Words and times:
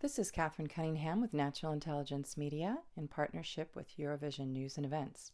This 0.00 0.16
is 0.16 0.30
Catherine 0.30 0.68
Cunningham 0.68 1.20
with 1.20 1.34
Natural 1.34 1.72
Intelligence 1.72 2.36
Media 2.36 2.78
in 2.96 3.08
partnership 3.08 3.74
with 3.74 3.96
Eurovision 3.96 4.52
News 4.52 4.76
and 4.76 4.86
Events. 4.86 5.32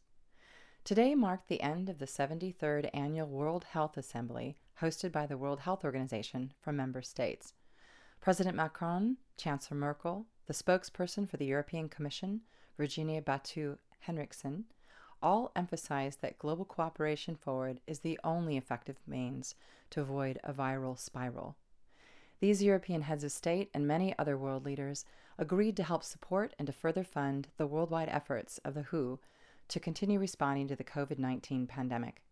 Today 0.85 1.15
marked 1.15 1.49
the 1.49 1.61
end 1.61 1.91
of 1.91 1.99
the 1.99 2.07
73rd 2.07 2.89
Annual 2.95 3.29
World 3.29 3.65
Health 3.65 3.99
Assembly 3.99 4.57
hosted 4.81 5.13
by 5.13 5.27
the 5.27 5.37
World 5.37 5.61
Health 5.61 5.85
Organization 5.85 6.55
from 6.63 6.77
member 6.77 7.03
states. 7.03 7.53
President 8.23 8.57
Macron, 8.57 9.19
Chancellor 9.37 9.77
Merkel, 9.77 10.25
the 10.47 10.55
spokesperson 10.55 11.29
for 11.29 11.37
the 11.37 11.45
European 11.45 11.91
Commission, 11.91 12.41
Virginia 12.79 13.21
Battu 13.21 13.77
Henriksen, 14.01 14.65
all 15.23 15.53
emphasized 15.55 16.23
that 16.23 16.39
global 16.39 16.65
cooperation 16.65 17.37
forward 17.37 17.81
is 17.87 17.99
the 17.99 18.19
only 18.25 18.57
effective 18.57 18.97
means 19.07 19.57
to 19.91 20.01
avoid 20.01 20.41
a 20.43 20.55
viral 20.55 20.99
spiral. 20.99 21.55
These 22.41 22.63
European 22.63 23.03
heads 23.03 23.25
of 23.25 23.33
state 23.33 23.71
and 23.73 23.87
many 23.87 24.15
other 24.19 24.37
world 24.37 24.65
leaders 24.65 25.05
agreed 25.39 25.77
to 25.77 25.83
help 25.83 26.05
support 26.05 26.55
and 26.59 26.67
to 26.67 26.73
further 26.73 27.05
fund 27.05 27.49
the 27.57 27.67
worldwide 27.67 28.09
efforts 28.09 28.59
of 28.59 28.75
the 28.75 28.83
WHO 28.83 29.21
to 29.69 29.81
continue 29.81 30.19
responding 30.19 30.69
to 30.69 30.77
the 30.77 30.85
COVID 30.85 31.19
19 31.19 31.67
pandemic. 31.67 32.23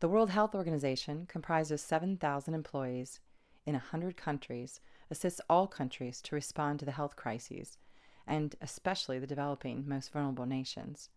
The 0.00 0.08
World 0.08 0.30
Health 0.30 0.54
Organization, 0.54 1.26
comprised 1.26 1.70
of 1.70 1.80
7,000 1.80 2.54
employees 2.54 3.20
in 3.64 3.74
100 3.74 4.16
countries, 4.16 4.80
assists 5.10 5.40
all 5.48 5.66
countries 5.66 6.20
to 6.22 6.34
respond 6.34 6.80
to 6.80 6.84
the 6.84 6.92
health 6.92 7.14
crises, 7.14 7.78
and 8.26 8.56
especially 8.60 9.18
the 9.18 9.26
developing, 9.26 9.84
most 9.86 10.12
vulnerable 10.12 10.46
nations. 10.46 11.08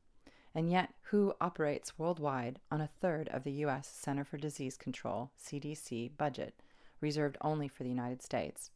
And 0.54 0.70
yet, 0.70 0.94
WHO 1.10 1.34
operates 1.42 1.98
worldwide 1.98 2.60
on 2.72 2.80
a 2.80 2.90
third 3.02 3.28
of 3.30 3.44
the 3.44 3.52
U.S. 3.54 3.88
Center 3.88 4.24
for 4.24 4.38
Disease 4.38 4.78
Control, 4.78 5.32
CDC, 5.44 6.16
budget 6.18 6.54
reserved 7.02 7.38
only 7.42 7.68
for 7.68 7.84
the 7.84 7.90
United 7.90 8.22
States. 8.22 8.72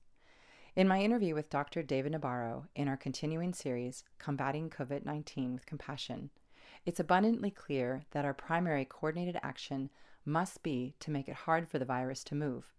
In 0.76 0.88
my 0.88 1.02
interview 1.02 1.36
with 1.36 1.50
Dr. 1.50 1.84
David 1.84 2.14
Nabarro 2.14 2.68
in 2.76 2.88
our 2.88 2.96
continuing 2.98 3.54
series, 3.54 4.04
Combating 4.18 4.70
COVID 4.70 5.06
19 5.06 5.54
with 5.54 5.66
Compassion, 5.66 6.30
it's 6.86 7.00
abundantly 7.00 7.52
clear 7.52 8.04
that 8.12 8.26
our 8.26 8.34
primary 8.34 8.86
coordinated 8.86 9.40
action 9.44 9.90
must 10.26 10.64
be 10.64 10.94
to 11.00 11.12
make 11.12 11.28
it 11.28 11.36
hard 11.36 11.68
for 11.68 11.80
the 11.80 11.86
virus 11.86 12.24
to 12.26 12.36
move. 12.36 12.74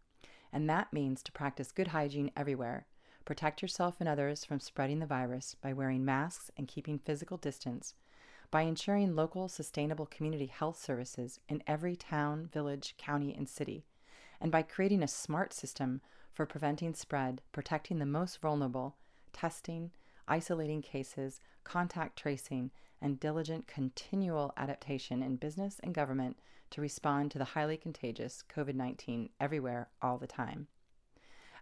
And 0.53 0.69
that 0.69 0.93
means 0.93 1.23
to 1.23 1.33
practice 1.33 1.73
good 1.73 1.89
hygiene 1.89 2.31
everywhere, 2.37 2.87
protect 3.25 3.63
yourself 3.63 3.97
and 4.01 4.09
others 4.09 4.45
from 4.45 4.61
spreading 4.61 4.99
the 4.99 5.07
virus 5.07 5.55
by 5.61 5.73
wearing 5.73 6.05
masks 6.05 6.51
and 6.57 6.67
keeping 6.67 6.99
physical 6.99 7.37
distance, 7.37 7.95
by 8.51 8.63
ensuring 8.63 9.15
local 9.15 9.49
sustainable 9.49 10.07
community 10.07 10.47
health 10.47 10.81
services 10.81 11.39
in 11.49 11.63
every 11.67 11.97
town, 11.97 12.49
village, 12.53 12.95
county, 12.99 13.35
and 13.35 13.49
city, 13.49 13.85
and 14.41 14.51
by 14.51 14.63
creating 14.63 15.03
a 15.03 15.09
smart 15.09 15.53
system 15.53 16.01
for 16.33 16.47
preventing 16.47 16.95
spread, 16.95 17.43
protecting 17.53 17.99
the 17.99 18.07
most 18.07 18.41
vulnerable, 18.41 18.97
testing, 19.33 19.91
isolating 20.27 20.81
cases, 20.83 21.41
contact 21.65 22.19
tracing, 22.19 22.71
and 23.03 23.21
diligent 23.21 23.67
continual 23.67 24.53
adaptation 24.57 25.23
in 25.23 25.37
business 25.37 25.81
and 25.83 25.95
government 25.95 26.39
to 26.71 26.81
respond 26.81 27.31
to 27.31 27.39
the 27.39 27.45
highly 27.45 27.77
contagious 27.77 28.45
COVID 28.55 28.75
19 28.75 29.31
everywhere 29.41 29.89
all 30.01 30.19
the 30.19 30.27
time. 30.27 30.69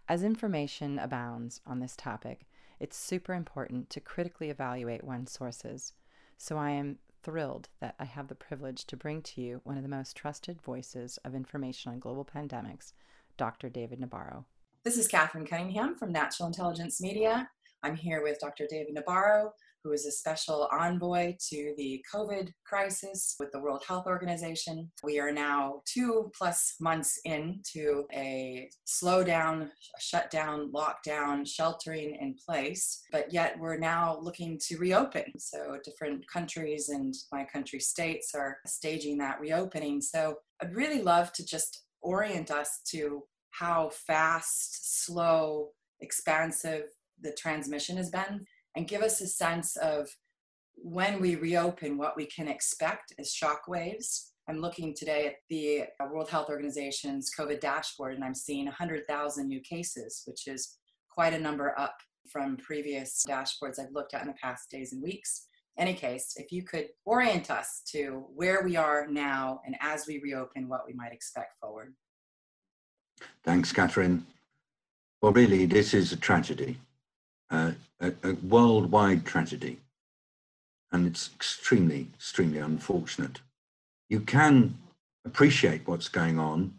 As 0.07 0.23
information 0.23 0.99
abounds 0.99 1.61
on 1.65 1.79
this 1.79 1.95
topic, 1.95 2.47
it's 2.79 2.97
super 2.97 3.33
important 3.33 3.89
to 3.91 3.99
critically 3.99 4.49
evaluate 4.49 5.03
one's 5.03 5.31
sources. 5.31 5.93
So 6.37 6.57
I 6.57 6.71
am 6.71 6.97
thrilled 7.23 7.69
that 7.79 7.95
I 7.99 8.05
have 8.05 8.27
the 8.27 8.35
privilege 8.35 8.85
to 8.85 8.97
bring 8.97 9.21
to 9.23 9.41
you 9.41 9.61
one 9.63 9.77
of 9.77 9.83
the 9.83 9.89
most 9.89 10.15
trusted 10.15 10.61
voices 10.61 11.19
of 11.23 11.35
information 11.35 11.91
on 11.91 11.99
global 11.99 12.25
pandemics, 12.25 12.93
Dr. 13.37 13.69
David 13.69 13.99
Nabarro. 13.99 14.45
This 14.83 14.97
is 14.97 15.07
Catherine 15.07 15.45
Cunningham 15.45 15.95
from 15.95 16.11
Natural 16.11 16.47
Intelligence 16.47 17.01
Media. 17.01 17.49
I'm 17.81 17.95
here 17.95 18.21
with 18.21 18.39
Dr. 18.39 18.67
David 18.69 18.95
Nabarro, 18.95 19.51
who 19.83 19.93
is 19.93 20.05
a 20.05 20.11
special 20.11 20.67
envoy 20.77 21.35
to 21.49 21.73
the 21.77 22.03
COVID 22.13 22.51
crisis 22.65 23.35
with 23.39 23.51
the 23.53 23.59
World 23.61 23.83
Health 23.87 24.05
Organization. 24.05 24.91
We 25.01 25.19
are 25.19 25.31
now 25.31 25.81
two 25.85 26.29
plus 26.37 26.75
months 26.81 27.21
into 27.23 28.03
a 28.13 28.69
slowdown, 28.85 29.69
shutdown, 29.97 30.73
lockdown, 30.73 31.47
sheltering 31.47 32.17
in 32.19 32.35
place, 32.45 33.01
but 33.13 33.31
yet 33.31 33.57
we're 33.57 33.77
now 33.77 34.19
looking 34.21 34.59
to 34.67 34.77
reopen. 34.77 35.39
So 35.39 35.77
different 35.85 36.25
countries 36.27 36.89
and 36.89 37.13
my 37.31 37.45
country 37.45 37.79
states 37.79 38.31
are 38.35 38.57
staging 38.67 39.17
that 39.19 39.39
reopening. 39.39 40.01
So 40.01 40.39
I'd 40.61 40.75
really 40.75 41.01
love 41.01 41.31
to 41.33 41.45
just 41.45 41.85
orient 42.01 42.51
us 42.51 42.81
to 42.91 43.23
how 43.51 43.89
fast, 43.89 45.05
slow, 45.05 45.69
expansive 46.01 46.83
the 47.21 47.33
transmission 47.33 47.97
has 47.97 48.09
been 48.09 48.45
and 48.75 48.87
give 48.87 49.01
us 49.01 49.21
a 49.21 49.27
sense 49.27 49.75
of 49.77 50.09
when 50.75 51.19
we 51.19 51.35
reopen 51.35 51.97
what 51.97 52.15
we 52.15 52.25
can 52.25 52.47
expect 52.47 53.13
as 53.19 53.33
shock 53.33 53.67
waves. 53.67 54.31
I'm 54.47 54.59
looking 54.59 54.95
today 54.95 55.27
at 55.27 55.35
the 55.49 55.83
uh, 56.01 56.07
World 56.11 56.29
Health 56.29 56.49
Organization's 56.49 57.31
COVID 57.37 57.59
dashboard 57.59 58.15
and 58.15 58.23
I'm 58.23 58.33
seeing 58.33 58.65
100,000 58.65 59.47
new 59.47 59.61
cases, 59.61 60.23
which 60.25 60.47
is 60.47 60.77
quite 61.09 61.33
a 61.33 61.39
number 61.39 61.77
up 61.77 61.95
from 62.31 62.57
previous 62.57 63.23
dashboards 63.27 63.79
I've 63.79 63.91
looked 63.91 64.13
at 64.13 64.21
in 64.21 64.27
the 64.27 64.33
past 64.41 64.69
days 64.71 64.93
and 64.93 65.01
weeks. 65.03 65.47
Any 65.77 65.93
case, 65.93 66.33
if 66.35 66.51
you 66.51 66.63
could 66.63 66.87
orient 67.05 67.51
us 67.51 67.81
to 67.91 68.25
where 68.33 68.63
we 68.63 68.75
are 68.75 69.07
now 69.07 69.61
and 69.65 69.75
as 69.81 70.07
we 70.07 70.19
reopen, 70.19 70.67
what 70.67 70.85
we 70.85 70.93
might 70.93 71.13
expect 71.13 71.59
forward. 71.59 71.93
Thanks, 73.43 73.71
Catherine. 73.71 74.25
Well, 75.21 75.31
really, 75.31 75.65
this 75.65 75.93
is 75.93 76.11
a 76.11 76.17
tragedy 76.17 76.77
a, 77.49 77.75
a 78.01 78.33
worldwide 78.43 79.25
tragedy. 79.25 79.79
And 80.91 81.05
it's 81.05 81.29
extremely, 81.35 82.07
extremely 82.15 82.59
unfortunate. 82.59 83.41
You 84.09 84.21
can 84.21 84.77
appreciate 85.25 85.87
what's 85.87 86.07
going 86.09 86.39
on 86.39 86.73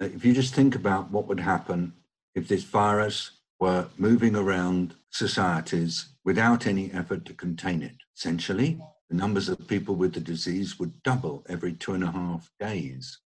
uh, 0.00 0.06
if 0.06 0.24
you 0.24 0.32
just 0.32 0.54
think 0.54 0.74
about 0.74 1.10
what 1.10 1.26
would 1.26 1.40
happen 1.40 1.92
if 2.34 2.46
this 2.46 2.64
virus 2.64 3.30
were 3.58 3.88
moving 3.96 4.36
around 4.36 4.94
societies 5.10 6.06
without 6.24 6.66
any 6.66 6.92
effort 6.92 7.24
to 7.24 7.34
contain 7.34 7.82
it. 7.82 7.96
Essentially, 8.16 8.78
the 9.08 9.16
numbers 9.16 9.48
of 9.48 9.66
people 9.66 9.94
with 9.94 10.12
the 10.12 10.20
disease 10.20 10.78
would 10.78 11.02
double 11.02 11.44
every 11.48 11.72
two 11.72 11.94
and 11.94 12.04
a 12.04 12.10
half 12.10 12.50
days. 12.60 13.18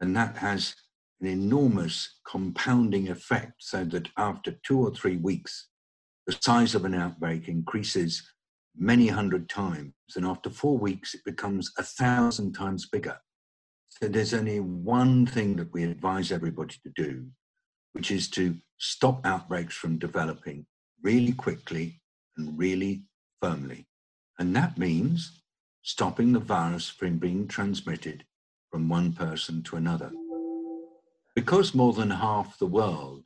And 0.00 0.16
that 0.16 0.36
has 0.36 0.74
an 1.20 1.26
enormous 1.26 2.14
compounding 2.24 3.08
effect 3.08 3.54
so 3.58 3.84
that 3.86 4.08
after 4.16 4.52
two 4.62 4.78
or 4.78 4.94
three 4.94 5.16
weeks, 5.16 5.68
the 6.30 6.38
size 6.40 6.76
of 6.76 6.84
an 6.84 6.94
outbreak 6.94 7.48
increases 7.48 8.22
many 8.76 9.08
hundred 9.08 9.48
times, 9.48 9.92
and 10.14 10.24
after 10.24 10.48
four 10.48 10.78
weeks, 10.78 11.12
it 11.12 11.24
becomes 11.24 11.72
a 11.76 11.82
thousand 11.82 12.52
times 12.52 12.86
bigger. 12.86 13.18
So 13.88 14.06
there's 14.06 14.32
only 14.32 14.60
one 14.60 15.26
thing 15.26 15.56
that 15.56 15.72
we 15.72 15.82
advise 15.82 16.30
everybody 16.30 16.76
to 16.84 16.92
do, 16.94 17.26
which 17.94 18.12
is 18.12 18.30
to 18.30 18.56
stop 18.78 19.26
outbreaks 19.26 19.74
from 19.74 19.98
developing 19.98 20.66
really 21.02 21.32
quickly 21.32 22.00
and 22.36 22.56
really 22.56 23.02
firmly. 23.42 23.88
And 24.38 24.54
that 24.54 24.78
means 24.78 25.42
stopping 25.82 26.32
the 26.32 26.38
virus 26.38 26.88
from 26.88 27.18
being 27.18 27.48
transmitted 27.48 28.24
from 28.70 28.88
one 28.88 29.12
person 29.12 29.64
to 29.64 29.76
another. 29.76 30.12
Because 31.34 31.74
more 31.74 31.92
than 31.92 32.10
half 32.10 32.56
the 32.58 32.66
world 32.66 33.24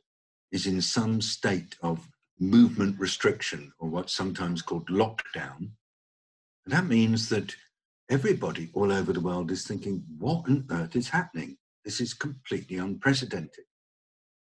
is 0.53 0.67
in 0.67 0.81
some 0.81 1.21
state 1.21 1.77
of 1.83 2.09
movement 2.39 2.99
restriction, 2.99 3.73
or 3.79 3.89
what's 3.89 4.13
sometimes 4.13 4.63
called 4.63 4.89
lockdown. 4.89 5.71
And 6.65 6.73
that 6.73 6.87
means 6.87 7.29
that 7.29 7.55
everybody 8.11 8.71
all 8.75 8.93
over 8.93 9.13
the 9.13 9.21
world 9.21 9.51
is 9.51 9.67
thinking, 9.67 10.05
what 10.19 10.49
on 10.49 10.67
earth 10.71 10.97
is 10.97 11.09
happening? 11.09 11.57
This 11.85 12.01
is 12.01 12.15
completely 12.15 12.79
unprecedented. 12.79 13.65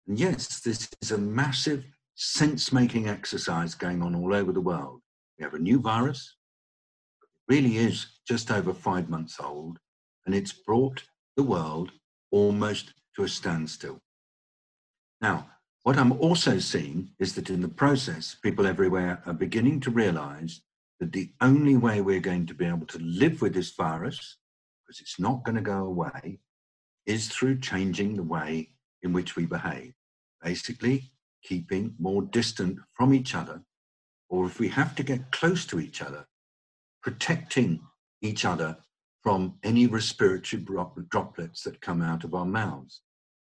And 0.06 0.18
yes, 0.18 0.60
this 0.60 0.88
is 1.00 1.12
a 1.12 1.18
massive 1.18 1.84
sense 2.14 2.72
making 2.72 3.08
exercise 3.08 3.74
going 3.74 4.02
on 4.02 4.14
all 4.14 4.34
over 4.34 4.52
the 4.52 4.60
world. 4.60 5.00
We 5.38 5.44
have 5.44 5.54
a 5.54 5.58
new 5.58 5.80
virus, 5.80 6.36
it 7.22 7.52
really 7.52 7.78
is 7.78 8.06
just 8.26 8.50
over 8.50 8.72
five 8.72 9.08
months 9.08 9.38
old, 9.40 9.78
and 10.26 10.34
it's 10.34 10.52
brought 10.52 11.04
the 11.36 11.42
world 11.42 11.92
almost 12.30 12.94
to 13.16 13.24
a 13.24 13.28
standstill. 13.28 14.00
Now, 15.20 15.48
what 15.82 15.98
I'm 15.98 16.12
also 16.12 16.58
seeing 16.58 17.10
is 17.18 17.34
that 17.34 17.50
in 17.50 17.60
the 17.60 17.68
process, 17.68 18.36
people 18.40 18.66
everywhere 18.66 19.20
are 19.26 19.32
beginning 19.32 19.80
to 19.80 19.90
realize 19.90 20.60
that 21.00 21.12
the 21.12 21.32
only 21.40 21.76
way 21.76 22.00
we're 22.00 22.20
going 22.20 22.46
to 22.46 22.54
be 22.54 22.66
able 22.66 22.86
to 22.86 22.98
live 22.98 23.42
with 23.42 23.54
this 23.54 23.70
virus, 23.74 24.36
because 24.86 25.00
it's 25.00 25.18
not 25.18 25.44
going 25.44 25.56
to 25.56 25.62
go 25.62 25.84
away, 25.84 26.38
is 27.06 27.28
through 27.28 27.58
changing 27.58 28.14
the 28.14 28.22
way 28.22 28.70
in 29.02 29.12
which 29.12 29.34
we 29.34 29.44
behave. 29.44 29.92
Basically, 30.40 31.10
keeping 31.42 31.94
more 31.98 32.22
distant 32.22 32.78
from 32.92 33.12
each 33.12 33.34
other, 33.34 33.62
or 34.28 34.46
if 34.46 34.60
we 34.60 34.68
have 34.68 34.94
to 34.94 35.02
get 35.02 35.32
close 35.32 35.66
to 35.66 35.80
each 35.80 36.00
other, 36.00 36.26
protecting 37.02 37.80
each 38.20 38.44
other 38.44 38.76
from 39.20 39.54
any 39.64 39.88
respiratory 39.88 40.64
droplets 41.08 41.64
that 41.64 41.80
come 41.80 42.02
out 42.02 42.22
of 42.22 42.34
our 42.34 42.46
mouths 42.46 43.00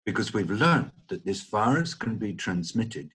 because 0.06 0.34
we've 0.34 0.52
learned 0.52 0.92
that 1.10 1.26
this 1.26 1.42
virus 1.42 1.94
can 1.94 2.18
be 2.18 2.34
transmitted 2.34 3.12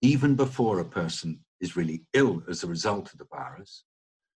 even 0.00 0.34
before 0.34 0.80
a 0.80 0.84
person 0.84 1.40
is 1.60 1.76
really 1.76 2.04
ill 2.12 2.42
as 2.48 2.62
a 2.62 2.66
result 2.66 3.12
of 3.12 3.18
the 3.18 3.26
virus. 3.32 3.84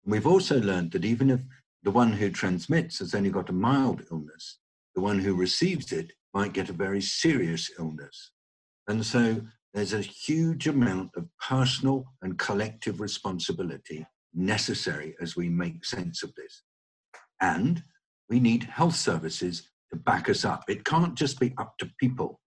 And 0.03 0.11
we've 0.11 0.27
also 0.27 0.59
learned 0.59 0.91
that 0.91 1.05
even 1.05 1.29
if 1.29 1.41
the 1.83 1.91
one 1.91 2.11
who 2.11 2.29
transmits 2.29 2.99
has 2.99 3.15
only 3.15 3.29
got 3.29 3.49
a 3.49 3.53
mild 3.53 4.03
illness, 4.11 4.59
the 4.93 5.01
one 5.01 5.19
who 5.19 5.33
receives 5.35 5.91
it 5.93 6.11
might 6.33 6.53
get 6.53 6.69
a 6.69 6.73
very 6.73 7.01
serious 7.01 7.71
illness. 7.79 8.31
And 8.87 9.05
so 9.05 9.41
there's 9.73 9.93
a 9.93 10.01
huge 10.01 10.67
amount 10.67 11.11
of 11.15 11.27
personal 11.39 12.05
and 12.21 12.37
collective 12.37 12.99
responsibility 12.99 14.05
necessary 14.33 15.15
as 15.21 15.35
we 15.35 15.49
make 15.49 15.85
sense 15.85 16.23
of 16.23 16.35
this. 16.35 16.63
And 17.39 17.83
we 18.29 18.39
need 18.39 18.63
health 18.63 18.95
services 18.95 19.69
back 19.95 20.29
us 20.29 20.45
up. 20.45 20.63
It 20.67 20.85
can't 20.85 21.15
just 21.15 21.39
be 21.39 21.53
up 21.57 21.77
to 21.79 21.91
people 21.99 22.39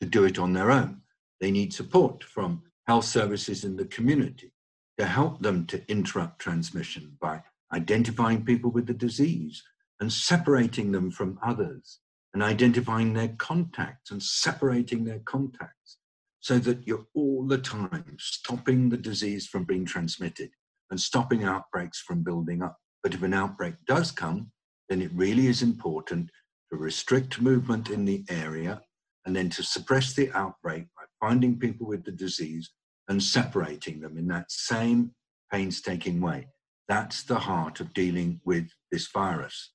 to 0.00 0.06
do 0.06 0.24
it 0.24 0.38
on 0.38 0.52
their 0.52 0.70
own. 0.70 1.02
They 1.40 1.50
need 1.50 1.72
support 1.72 2.24
from 2.24 2.62
health 2.86 3.04
services 3.04 3.64
in 3.64 3.76
the 3.76 3.86
community 3.86 4.52
to 4.98 5.06
help 5.06 5.40
them 5.40 5.66
to 5.66 5.82
interrupt 5.90 6.40
transmission 6.40 7.16
by 7.20 7.42
identifying 7.72 8.44
people 8.44 8.70
with 8.70 8.86
the 8.86 8.94
disease 8.94 9.62
and 10.00 10.12
separating 10.12 10.92
them 10.92 11.10
from 11.10 11.38
others 11.42 12.00
and 12.34 12.42
identifying 12.42 13.12
their 13.12 13.28
contacts 13.38 14.10
and 14.10 14.22
separating 14.22 15.04
their 15.04 15.20
contacts 15.20 15.98
so 16.40 16.58
that 16.58 16.86
you're 16.86 17.06
all 17.14 17.46
the 17.46 17.58
time 17.58 18.16
stopping 18.18 18.88
the 18.88 18.96
disease 18.96 19.46
from 19.46 19.64
being 19.64 19.84
transmitted 19.84 20.50
and 20.90 21.00
stopping 21.00 21.44
outbreaks 21.44 22.00
from 22.00 22.22
building 22.22 22.62
up. 22.62 22.78
But 23.02 23.14
if 23.14 23.22
an 23.22 23.34
outbreak 23.34 23.74
does 23.86 24.10
come, 24.10 24.50
then 24.88 25.02
it 25.02 25.10
really 25.14 25.46
is 25.46 25.62
important 25.62 26.30
to 26.70 26.78
restrict 26.78 27.40
movement 27.40 27.90
in 27.90 28.04
the 28.04 28.24
area 28.28 28.82
and 29.26 29.34
then 29.34 29.50
to 29.50 29.62
suppress 29.62 30.14
the 30.14 30.30
outbreak 30.32 30.84
by 30.96 31.04
finding 31.26 31.58
people 31.58 31.86
with 31.86 32.04
the 32.04 32.12
disease 32.12 32.70
and 33.08 33.22
separating 33.22 34.00
them 34.00 34.16
in 34.16 34.28
that 34.28 34.50
same 34.50 35.12
painstaking 35.52 36.20
way. 36.20 36.46
That's 36.88 37.22
the 37.22 37.38
heart 37.38 37.80
of 37.80 37.92
dealing 37.92 38.40
with 38.44 38.68
this 38.90 39.08
virus, 39.08 39.72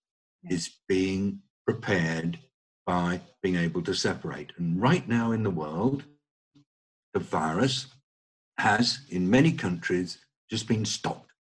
is 0.50 0.76
being 0.88 1.40
prepared 1.66 2.40
by 2.86 3.22
being 3.42 3.56
able 3.56 3.82
to 3.84 3.94
separate. 3.94 4.52
And 4.58 4.82
right 4.82 5.08
now 5.08 5.32
in 5.32 5.44
the 5.44 5.50
world, 5.50 6.04
the 7.14 7.20
virus 7.20 7.88
has, 8.58 9.00
in 9.10 9.30
many 9.30 9.52
countries, 9.52 10.20
just 10.50 10.68
been 10.68 10.86
stopped. 10.86 11.32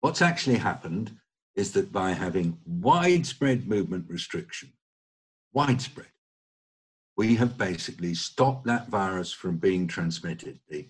What's 0.00 0.22
actually 0.22 0.58
happened 0.58 1.16
is 1.56 1.72
that 1.72 1.92
by 1.92 2.12
having 2.12 2.58
widespread 2.66 3.66
movement 3.66 4.04
restriction, 4.08 4.72
widespread, 5.52 6.08
we 7.16 7.34
have 7.36 7.58
basically 7.58 8.14
stopped 8.14 8.66
that 8.66 8.88
virus 8.88 9.32
from 9.32 9.56
being 9.56 9.86
transmitted. 9.86 10.60
The 10.68 10.88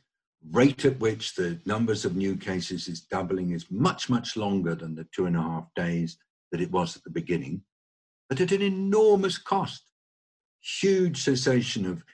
rate 0.51 0.85
at 0.85 1.01
which 1.01 1.35
the 1.35 1.59
numbers 1.65 2.05
of 2.05 2.17
new 2.17 2.37
cases 2.37 2.89
is 2.89 3.01
doubling 3.01 3.53
is 3.53 3.71
much, 3.71 4.11
much 4.11 4.37
longer 4.37 4.75
than 4.75 4.95
the 4.95 5.07
two 5.15 5.27
and 5.27 5.37
a 5.37 5.43
half 5.43 5.65
days 5.75 6.19
that 6.53 6.61
it 6.61 6.71
was 6.71 6.97
at 6.97 7.05
the 7.05 7.11
beginning, 7.11 7.63
but 8.29 8.41
at 8.41 8.53
an 8.53 8.63
enormous 8.63 9.39
cost. 9.39 9.83
Huge 10.81 11.23
cessation 11.23 11.87
of 11.87 12.05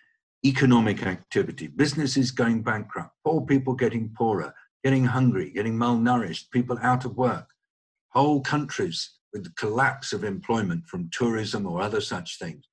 economic 0.45 1.03
activity, 1.03 1.67
businesses 1.67 2.31
going 2.31 2.63
bankrupt, 2.63 3.15
poor 3.25 3.41
people 3.41 3.75
getting 3.75 4.11
poorer, 4.17 4.55
getting 4.85 5.05
hungry, 5.05 5.51
getting 5.51 5.75
malnourished, 5.75 6.51
people 6.51 6.79
out 6.83 7.05
of 7.05 7.17
work, 7.17 7.49
whole 8.11 8.41
countries 8.43 9.11
with 9.35 9.45
the 9.45 9.53
collapse 9.59 10.13
of 10.13 10.25
employment 10.25 10.87
from 10.87 11.11
tourism 11.13 11.67
or 11.67 11.83
other 11.83 12.01
such 12.01 12.39
things, 12.39 12.65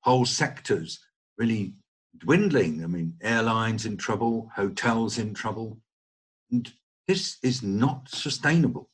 whole 0.00 0.26
sectors 0.26 0.98
really 1.38 1.74
dwindling. 2.18 2.82
I 2.82 2.88
mean, 2.88 3.14
airlines 3.22 3.86
in 3.86 3.96
trouble, 3.96 4.50
hotels 4.54 5.16
in 5.16 5.32
trouble. 5.32 5.78
And 6.50 6.70
this 7.06 7.38
is 7.42 7.62
not 7.62 8.08
sustainable. 8.08 8.90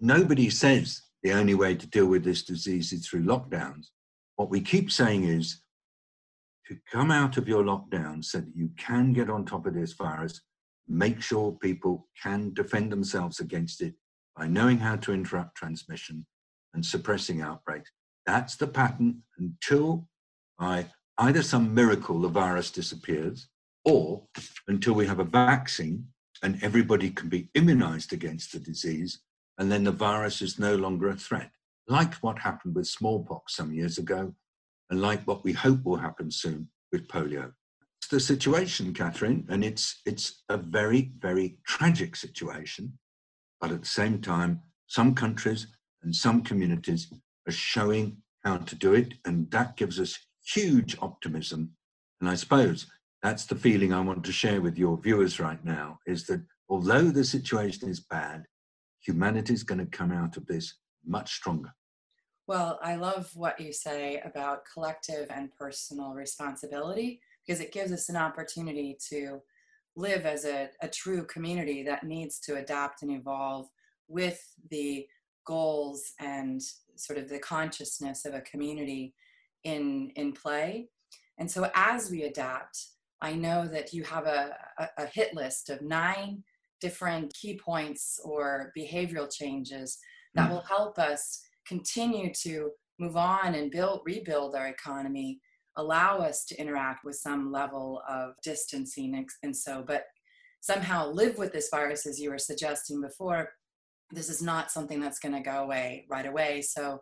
Nobody 0.00 0.50
says 0.50 1.00
the 1.22 1.32
only 1.32 1.54
way 1.54 1.76
to 1.76 1.86
deal 1.86 2.06
with 2.06 2.24
this 2.24 2.42
disease 2.42 2.92
is 2.92 3.06
through 3.06 3.22
lockdowns. 3.22 3.86
What 4.34 4.50
we 4.50 4.60
keep 4.60 4.90
saying 4.90 5.24
is 5.24 5.62
to 6.66 6.76
come 6.90 7.12
out 7.12 7.36
of 7.36 7.48
your 7.48 7.62
lockdown 7.62 8.24
so 8.24 8.38
that 8.38 8.56
you 8.56 8.70
can 8.76 9.12
get 9.12 9.30
on 9.30 9.44
top 9.44 9.66
of 9.66 9.74
this 9.74 9.92
virus 9.92 10.40
make 10.88 11.22
sure 11.22 11.52
people 11.62 12.08
can 12.22 12.52
defend 12.52 12.92
themselves 12.92 13.40
against 13.40 13.80
it 13.80 13.94
by 14.36 14.46
knowing 14.46 14.78
how 14.78 14.96
to 14.96 15.12
interrupt 15.12 15.56
transmission 15.56 16.26
and 16.74 16.84
suppressing 16.84 17.40
outbreaks. 17.40 17.90
That's 18.26 18.56
the 18.56 18.66
pattern 18.66 19.22
until 19.38 20.08
by 20.58 20.86
either 21.18 21.42
some 21.42 21.74
miracle 21.74 22.20
the 22.20 22.28
virus 22.28 22.70
disappears 22.70 23.48
or 23.84 24.22
until 24.68 24.94
we 24.94 25.06
have 25.06 25.20
a 25.20 25.24
vaccine 25.24 26.06
and 26.42 26.62
everybody 26.62 27.10
can 27.10 27.28
be 27.28 27.48
immunized 27.54 28.12
against 28.12 28.52
the 28.52 28.58
disease 28.58 29.20
and 29.58 29.70
then 29.70 29.84
the 29.84 29.92
virus 29.92 30.42
is 30.42 30.58
no 30.58 30.74
longer 30.74 31.08
a 31.10 31.16
threat, 31.16 31.50
like 31.86 32.14
what 32.14 32.38
happened 32.38 32.74
with 32.74 32.86
smallpox 32.86 33.56
some 33.56 33.72
years 33.72 33.98
ago 33.98 34.34
and 34.90 35.00
like 35.00 35.22
what 35.24 35.44
we 35.44 35.52
hope 35.52 35.84
will 35.84 35.96
happen 35.96 36.30
soon 36.30 36.68
with 36.92 37.08
polio 37.08 37.52
It's 38.00 38.08
the 38.10 38.20
situation, 38.20 38.92
Catherine, 38.94 39.46
and 39.48 39.64
it's 39.64 40.00
it's 40.06 40.42
a 40.48 40.56
very 40.56 41.12
very 41.18 41.58
tragic 41.66 42.16
situation. 42.16 42.98
But 43.60 43.72
at 43.72 43.80
the 43.80 43.86
same 43.86 44.20
time, 44.20 44.60
some 44.86 45.14
countries 45.14 45.68
and 46.04 46.14
some 46.14 46.42
communities 46.42 47.12
are 47.48 47.52
showing 47.52 48.18
how 48.44 48.58
to 48.58 48.76
do 48.76 48.94
it, 48.94 49.14
and 49.24 49.50
that 49.50 49.76
gives 49.76 49.98
us 49.98 50.18
huge 50.46 50.96
optimism. 51.00 51.70
And 52.20 52.28
I 52.28 52.34
suppose 52.34 52.86
that's 53.22 53.46
the 53.46 53.56
feeling 53.56 53.92
I 53.92 54.00
want 54.00 54.22
to 54.24 54.32
share 54.32 54.60
with 54.60 54.78
your 54.78 54.98
viewers 54.98 55.40
right 55.40 55.62
now: 55.64 55.98
is 56.06 56.26
that 56.26 56.42
although 56.68 57.10
the 57.10 57.24
situation 57.24 57.88
is 57.88 58.00
bad, 58.00 58.44
humanity 59.00 59.54
is 59.54 59.62
going 59.62 59.78
to 59.78 59.86
come 59.86 60.12
out 60.12 60.36
of 60.36 60.46
this 60.46 60.74
much 61.06 61.34
stronger. 61.34 61.72
Well, 62.46 62.78
I 62.82 62.96
love 62.96 63.30
what 63.34 63.58
you 63.58 63.72
say 63.72 64.20
about 64.24 64.64
collective 64.70 65.26
and 65.30 65.50
personal 65.58 66.12
responsibility 66.12 67.20
because 67.46 67.60
it 67.60 67.72
gives 67.72 67.92
us 67.92 68.10
an 68.10 68.16
opportunity 68.16 68.98
to 69.08 69.40
live 69.96 70.26
as 70.26 70.44
a, 70.44 70.68
a 70.82 70.88
true 70.88 71.24
community 71.24 71.82
that 71.84 72.04
needs 72.04 72.38
to 72.40 72.56
adapt 72.56 73.02
and 73.02 73.12
evolve 73.12 73.68
with 74.08 74.42
the 74.70 75.06
goals 75.46 76.12
and 76.20 76.60
sort 76.96 77.18
of 77.18 77.28
the 77.28 77.38
consciousness 77.38 78.24
of 78.24 78.34
a 78.34 78.40
community 78.42 79.14
in 79.64 80.10
in 80.16 80.32
play 80.32 80.88
and 81.38 81.50
so 81.50 81.70
as 81.74 82.10
we 82.10 82.24
adapt 82.24 82.86
i 83.22 83.32
know 83.32 83.66
that 83.66 83.92
you 83.92 84.02
have 84.02 84.26
a, 84.26 84.54
a, 84.78 84.88
a 84.98 85.06
hit 85.06 85.34
list 85.34 85.70
of 85.70 85.80
nine 85.82 86.42
different 86.80 87.32
key 87.34 87.58
points 87.58 88.20
or 88.24 88.72
behavioral 88.76 89.32
changes 89.32 89.98
that 90.34 90.48
mm. 90.48 90.52
will 90.52 90.62
help 90.62 90.98
us 90.98 91.40
continue 91.66 92.32
to 92.32 92.70
move 92.98 93.16
on 93.16 93.54
and 93.54 93.70
build 93.70 94.00
rebuild 94.04 94.54
our 94.54 94.68
economy 94.68 95.40
allow 95.76 96.18
us 96.18 96.44
to 96.44 96.56
interact 96.60 97.04
with 97.04 97.16
some 97.16 97.50
level 97.50 98.02
of 98.08 98.34
distancing 98.42 99.26
and 99.42 99.56
so 99.56 99.82
but 99.86 100.04
somehow 100.60 101.10
live 101.10 101.36
with 101.36 101.52
this 101.52 101.68
virus 101.70 102.06
as 102.06 102.18
you 102.20 102.30
were 102.30 102.38
suggesting 102.38 103.00
before 103.00 103.50
this 104.14 104.30
is 104.30 104.42
not 104.42 104.70
something 104.70 105.00
that's 105.00 105.18
going 105.18 105.34
to 105.34 105.40
go 105.40 105.62
away 105.62 106.06
right 106.10 106.26
away. 106.26 106.62
So 106.62 107.00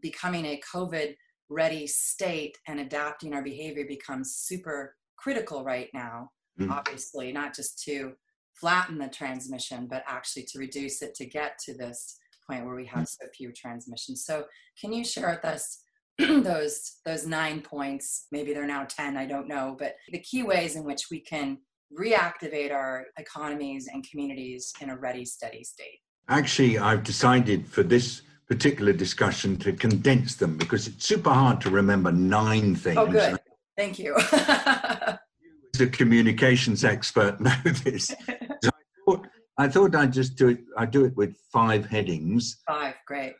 becoming 0.00 0.44
a 0.46 0.60
covid 0.74 1.14
ready 1.48 1.86
state 1.86 2.56
and 2.66 2.80
adapting 2.80 3.34
our 3.34 3.42
behavior 3.42 3.84
becomes 3.88 4.36
super 4.36 4.94
critical 5.16 5.64
right 5.64 5.88
now 5.94 6.30
mm. 6.60 6.70
obviously 6.70 7.32
not 7.32 7.54
just 7.54 7.82
to 7.82 8.12
flatten 8.54 8.98
the 8.98 9.08
transmission 9.08 9.86
but 9.88 10.04
actually 10.06 10.42
to 10.42 10.58
reduce 10.58 11.02
it 11.02 11.14
to 11.14 11.24
get 11.24 11.58
to 11.58 11.74
this 11.74 12.18
point 12.48 12.64
where 12.64 12.74
we 12.74 12.86
have 12.86 13.06
so 13.06 13.26
few 13.36 13.52
transmissions. 13.52 14.24
So 14.24 14.44
can 14.80 14.92
you 14.92 15.04
share 15.04 15.30
with 15.30 15.44
us 15.44 15.82
those 16.18 16.96
those 17.04 17.26
nine 17.26 17.60
points? 17.60 18.26
Maybe 18.32 18.52
they're 18.52 18.66
now 18.66 18.86
10 18.88 19.16
i 19.16 19.26
don't 19.26 19.48
know 19.48 19.76
but 19.78 19.94
the 20.10 20.20
key 20.20 20.42
ways 20.42 20.76
in 20.76 20.84
which 20.84 21.06
we 21.10 21.20
can 21.20 21.58
reactivate 21.98 22.72
our 22.72 23.06
economies 23.18 23.88
and 23.92 24.06
communities 24.08 24.72
in 24.80 24.90
a 24.90 24.96
ready 24.96 25.24
steady 25.24 25.64
state 25.64 26.00
actually 26.28 26.78
i've 26.78 27.02
decided 27.02 27.66
for 27.66 27.82
this 27.82 28.22
particular 28.48 28.92
discussion 28.92 29.56
to 29.58 29.72
condense 29.72 30.34
them 30.34 30.56
because 30.56 30.88
it's 30.88 31.04
super 31.04 31.30
hard 31.30 31.60
to 31.60 31.70
remember 31.70 32.10
nine 32.10 32.74
things. 32.74 32.96
oh 32.96 33.06
good. 33.06 33.38
Thank 33.76 33.98
you. 33.98 34.16
You 34.16 34.26
as 34.32 35.80
a 35.80 35.86
communications 35.86 36.84
expert 36.84 37.40
know 37.46 37.52
this. 37.84 38.14
So 38.62 38.70
I, 38.70 38.80
thought, 39.04 39.26
I 39.56 39.68
thought 39.68 39.94
i'd 39.94 40.12
just 40.12 40.36
do 40.36 40.48
it 40.48 40.58
i 40.76 40.84
do 40.84 41.04
it 41.04 41.16
with 41.16 41.36
five 41.52 41.86
headings. 41.86 42.58
Five 42.66 42.94
great. 43.06 43.34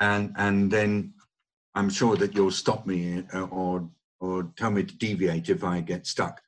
And 0.00 0.32
and 0.36 0.70
then 0.70 1.12
I'm 1.74 1.90
sure 1.90 2.16
that 2.16 2.34
you'll 2.34 2.50
stop 2.50 2.86
me 2.86 3.24
uh, 3.34 3.42
or 3.42 3.88
or 4.20 4.50
tell 4.56 4.70
me 4.70 4.84
to 4.84 4.94
deviate 4.96 5.48
if 5.48 5.62
I 5.64 5.80
get 5.80 6.06
stuck. 6.06 6.40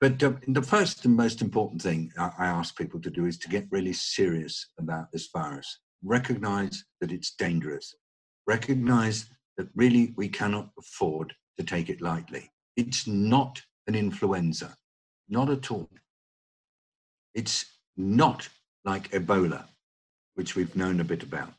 But 0.00 0.22
uh, 0.22 0.32
the 0.48 0.62
first 0.62 1.04
and 1.04 1.14
most 1.14 1.42
important 1.42 1.82
thing 1.82 2.12
I, 2.18 2.30
I 2.38 2.46
ask 2.46 2.76
people 2.76 3.00
to 3.02 3.10
do 3.10 3.26
is 3.26 3.38
to 3.38 3.48
get 3.48 3.66
really 3.70 3.92
serious 3.92 4.70
about 4.78 5.12
this 5.12 5.28
virus. 5.32 5.78
Recognize 6.02 6.84
that 7.00 7.12
it's 7.12 7.34
dangerous. 7.34 7.94
Recognize 8.46 9.26
that 9.58 9.68
really 9.74 10.14
we 10.16 10.28
cannot 10.28 10.70
afford 10.78 11.34
to 11.58 11.64
take 11.64 11.90
it 11.90 12.00
lightly. 12.00 12.50
It's 12.76 13.06
not 13.06 13.60
an 13.86 13.94
influenza, 13.94 14.74
not 15.28 15.50
at 15.50 15.70
all. 15.70 15.90
It's 17.34 17.66
not 17.96 18.48
like 18.86 19.10
Ebola, 19.10 19.64
which 20.34 20.56
we've 20.56 20.74
known 20.74 21.00
a 21.00 21.04
bit 21.04 21.22
about. 21.22 21.52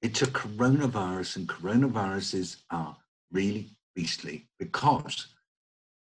It's 0.00 0.22
a 0.22 0.26
coronavirus, 0.26 1.36
and 1.36 1.48
coronaviruses 1.48 2.56
are 2.70 2.96
really 3.30 3.70
beastly 3.94 4.48
because 4.58 5.26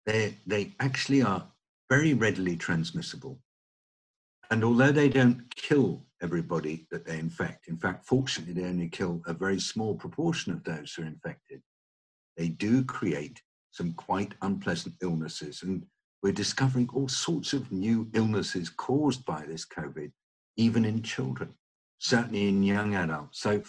they, 0.07 0.37
they 0.47 0.73
actually 0.81 1.23
are 1.23 1.47
very 1.93 2.15
readily 2.15 2.57
transmissible. 2.57 3.39
And 4.51 4.65
although 4.65 4.93
they 4.93 5.11
don't 5.11 5.45
kill 5.57 6.07
everybody 6.23 6.87
that 6.91 7.05
they 7.05 7.19
infect, 7.19 7.69
in 7.69 7.77
fact, 7.77 8.07
fortunately, 8.07 8.55
they 8.55 8.67
only 8.67 8.89
kill 8.89 9.21
a 9.27 9.35
very 9.35 9.61
small 9.61 9.95
proportion 9.95 10.55
of 10.55 10.65
those 10.65 10.95
who 10.95 11.03
are 11.03 11.07
infected, 11.07 11.61
they 12.39 12.49
do 12.49 12.83
create 12.83 13.43
some 13.73 13.93
quite 13.93 14.33
unpleasant 14.41 14.95
illnesses. 15.03 15.63
And 15.63 15.85
we're 16.23 16.33
discovering 16.33 16.89
all 16.95 17.09
sorts 17.09 17.53
of 17.53 17.71
new 17.71 18.09
illnesses 18.15 18.71
caused 18.71 19.27
by 19.27 19.45
this 19.45 19.67
COVID, 19.67 20.11
even 20.57 20.87
in 20.87 21.03
children, 21.03 21.53
certainly 21.99 22.49
in 22.49 22.63
young 22.63 22.95
adults. 22.95 23.43
So 23.43 23.63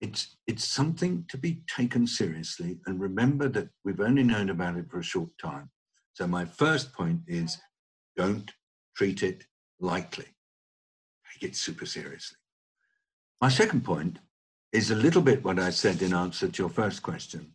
it's, 0.00 0.38
it's 0.46 0.64
something 0.64 1.26
to 1.28 1.36
be 1.36 1.60
taken 1.76 2.06
seriously. 2.06 2.78
And 2.86 2.98
remember 2.98 3.48
that 3.48 3.68
we've 3.84 4.00
only 4.00 4.22
known 4.22 4.48
about 4.48 4.78
it 4.78 4.90
for 4.90 5.00
a 5.00 5.02
short 5.12 5.28
time. 5.38 5.68
So 6.14 6.26
my 6.26 6.44
first 6.44 6.92
point 6.92 7.20
is 7.26 7.58
don't 8.16 8.52
treat 8.96 9.22
it 9.22 9.44
lightly. 9.78 10.26
Take 11.32 11.50
it 11.50 11.56
super 11.56 11.86
seriously. 11.86 12.36
My 13.40 13.48
second 13.48 13.84
point 13.84 14.18
is 14.72 14.90
a 14.90 14.94
little 14.96 15.22
bit 15.22 15.42
what 15.42 15.58
I 15.58 15.70
said 15.70 16.02
in 16.02 16.12
answer 16.12 16.48
to 16.48 16.62
your 16.62 16.68
first 16.68 17.02
question 17.02 17.54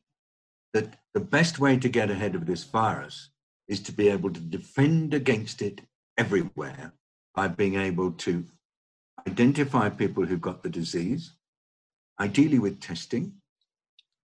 that 0.74 1.00
the 1.14 1.20
best 1.20 1.60
way 1.60 1.78
to 1.78 1.88
get 1.88 2.12
ahead 2.12 2.36
of 2.36 2.46
this 2.46 2.64
virus 2.64 3.30
is 3.68 3.80
to 3.82 3.92
be 3.92 4.10
able 4.10 4.32
to 4.32 4.40
defend 4.40 5.14
against 5.14 5.62
it 5.62 5.82
everywhere 6.18 6.94
by 7.34 7.48
being 7.48 7.76
able 7.76 8.12
to 8.12 8.44
identify 9.28 9.90
people 9.90 10.26
who've 10.26 10.42
got 10.42 10.64
the 10.64 10.70
disease, 10.70 11.34
ideally 12.20 12.60
with 12.60 12.82
testing. 12.82 13.34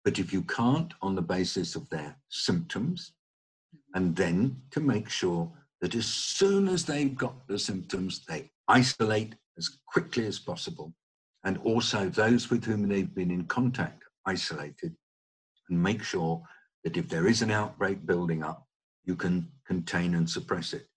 But 0.03 0.19
if 0.19 0.33
you 0.33 0.41
can't, 0.41 0.93
on 1.01 1.15
the 1.15 1.21
basis 1.21 1.75
of 1.75 1.89
their 1.89 2.17
symptoms, 2.29 3.13
and 3.93 4.15
then 4.15 4.55
to 4.71 4.79
make 4.79 5.09
sure 5.09 5.51
that 5.81 5.95
as 5.95 6.05
soon 6.05 6.67
as 6.67 6.85
they've 6.85 7.15
got 7.15 7.47
the 7.47 7.57
symptoms, 7.59 8.25
they 8.27 8.49
isolate 8.67 9.35
as 9.57 9.69
quickly 9.87 10.25
as 10.25 10.39
possible. 10.39 10.93
And 11.43 11.57
also 11.59 12.07
those 12.07 12.49
with 12.49 12.63
whom 12.63 12.87
they've 12.87 13.13
been 13.13 13.31
in 13.31 13.45
contact, 13.45 14.03
isolated, 14.25 14.95
and 15.69 15.81
make 15.81 16.03
sure 16.03 16.41
that 16.83 16.97
if 16.97 17.09
there 17.09 17.27
is 17.27 17.41
an 17.41 17.51
outbreak 17.51 18.05
building 18.05 18.43
up, 18.43 18.67
you 19.03 19.15
can 19.15 19.47
contain 19.65 20.15
and 20.15 20.29
suppress 20.29 20.73
it. 20.73 20.87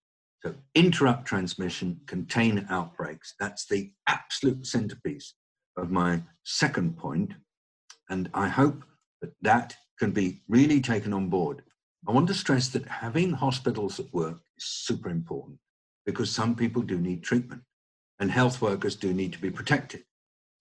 So 0.45 0.55
interrupt 0.75 1.27
transmission, 1.27 2.01
contain 2.07 2.67
outbreaks. 2.69 3.35
That's 3.41 3.67
the 3.67 3.91
absolute 4.07 4.67
centerpiece 4.67 5.35
of 5.79 5.91
my 5.91 6.23
second 6.45 6.99
point. 6.99 7.33
And 8.11 8.29
I 8.35 8.49
hope 8.49 8.85
that 9.23 9.33
that 9.41 9.75
can 9.99 10.11
be 10.11 10.43
really 10.49 10.81
taken 10.81 11.15
on 11.15 11.29
board. 11.31 11.63
I 12.07 12.13
want 12.13 12.29
to 12.29 12.35
stress 12.35 12.69
that 12.69 12.87
having 12.87 13.33
hospitals 13.33 13.99
at 13.99 14.13
work 14.13 14.41
is 14.59 14.65
super 14.65 15.09
important 15.09 15.59
because 16.05 16.31
some 16.31 16.55
people 16.55 16.83
do 16.83 16.99
need 16.99 17.23
treatment 17.23 17.63
and 18.19 18.31
health 18.31 18.61
workers 18.61 18.97
do 18.97 19.13
need 19.13 19.33
to 19.33 19.41
be 19.41 19.51
protected. 19.51 20.05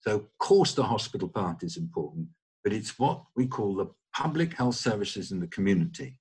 So, 0.00 0.16
of 0.16 0.38
course, 0.38 0.74
the 0.74 0.84
hospital 0.84 1.28
part 1.28 1.62
is 1.62 1.76
important, 1.76 2.28
but 2.62 2.72
it's 2.72 2.98
what 2.98 3.24
we 3.36 3.46
call 3.46 3.74
the 3.74 3.90
public 4.16 4.54
health 4.54 4.76
services 4.76 5.32
in 5.32 5.40
the 5.40 5.46
community 5.48 6.18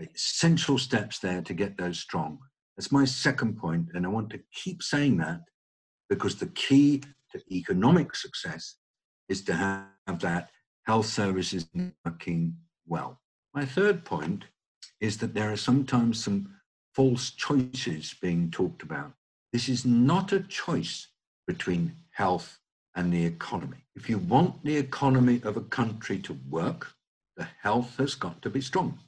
essential 0.00 0.78
steps 0.78 1.18
there 1.18 1.42
to 1.42 1.54
get 1.54 1.76
those 1.76 1.98
strong. 1.98 2.38
That's 2.76 2.90
my 2.90 3.04
second 3.04 3.56
point, 3.56 3.90
and 3.94 4.04
I 4.04 4.08
want 4.08 4.30
to 4.30 4.40
keep 4.52 4.82
saying 4.82 5.18
that 5.18 5.40
because 6.08 6.36
the 6.36 6.48
key 6.48 7.02
to 7.32 7.40
economic 7.50 8.14
success 8.14 8.76
is 9.28 9.42
to 9.44 9.54
have 9.54 10.18
that 10.20 10.50
health 10.86 11.06
services 11.06 11.68
working 12.04 12.56
well. 12.86 13.20
My 13.54 13.64
third 13.64 14.04
point 14.04 14.44
is 15.00 15.18
that 15.18 15.34
there 15.34 15.52
are 15.52 15.56
sometimes 15.56 16.22
some 16.22 16.54
false 16.94 17.30
choices 17.30 18.14
being 18.20 18.50
talked 18.50 18.82
about. 18.82 19.12
This 19.52 19.68
is 19.68 19.84
not 19.84 20.32
a 20.32 20.40
choice 20.40 21.08
between 21.46 21.92
health 22.10 22.58
and 22.96 23.12
the 23.12 23.24
economy. 23.24 23.84
If 23.96 24.08
you 24.08 24.18
want 24.18 24.64
the 24.64 24.76
economy 24.76 25.40
of 25.44 25.56
a 25.56 25.62
country 25.62 26.18
to 26.20 26.38
work, 26.48 26.92
the 27.36 27.48
health 27.62 27.96
has 27.98 28.14
got 28.14 28.40
to 28.42 28.50
be 28.50 28.60
strong. 28.60 28.98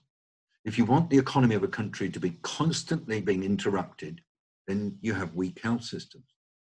If 0.65 0.79
you 0.79 0.85
want 0.85 1.11
the 1.11 1.19
economy 1.19 1.55
of 1.55 1.63
a 1.63 1.69
country 1.69 2.11
to 2.11 2.19
be 2.19 2.39
constantly 2.43 3.21
being 3.21 3.45
interrupted, 3.45 4.21
then 4.67 4.99
you 5.01 5.15
have 5.15 5.35
weak 5.35 5.61
health 5.63 5.85
systems. 5.85 6.25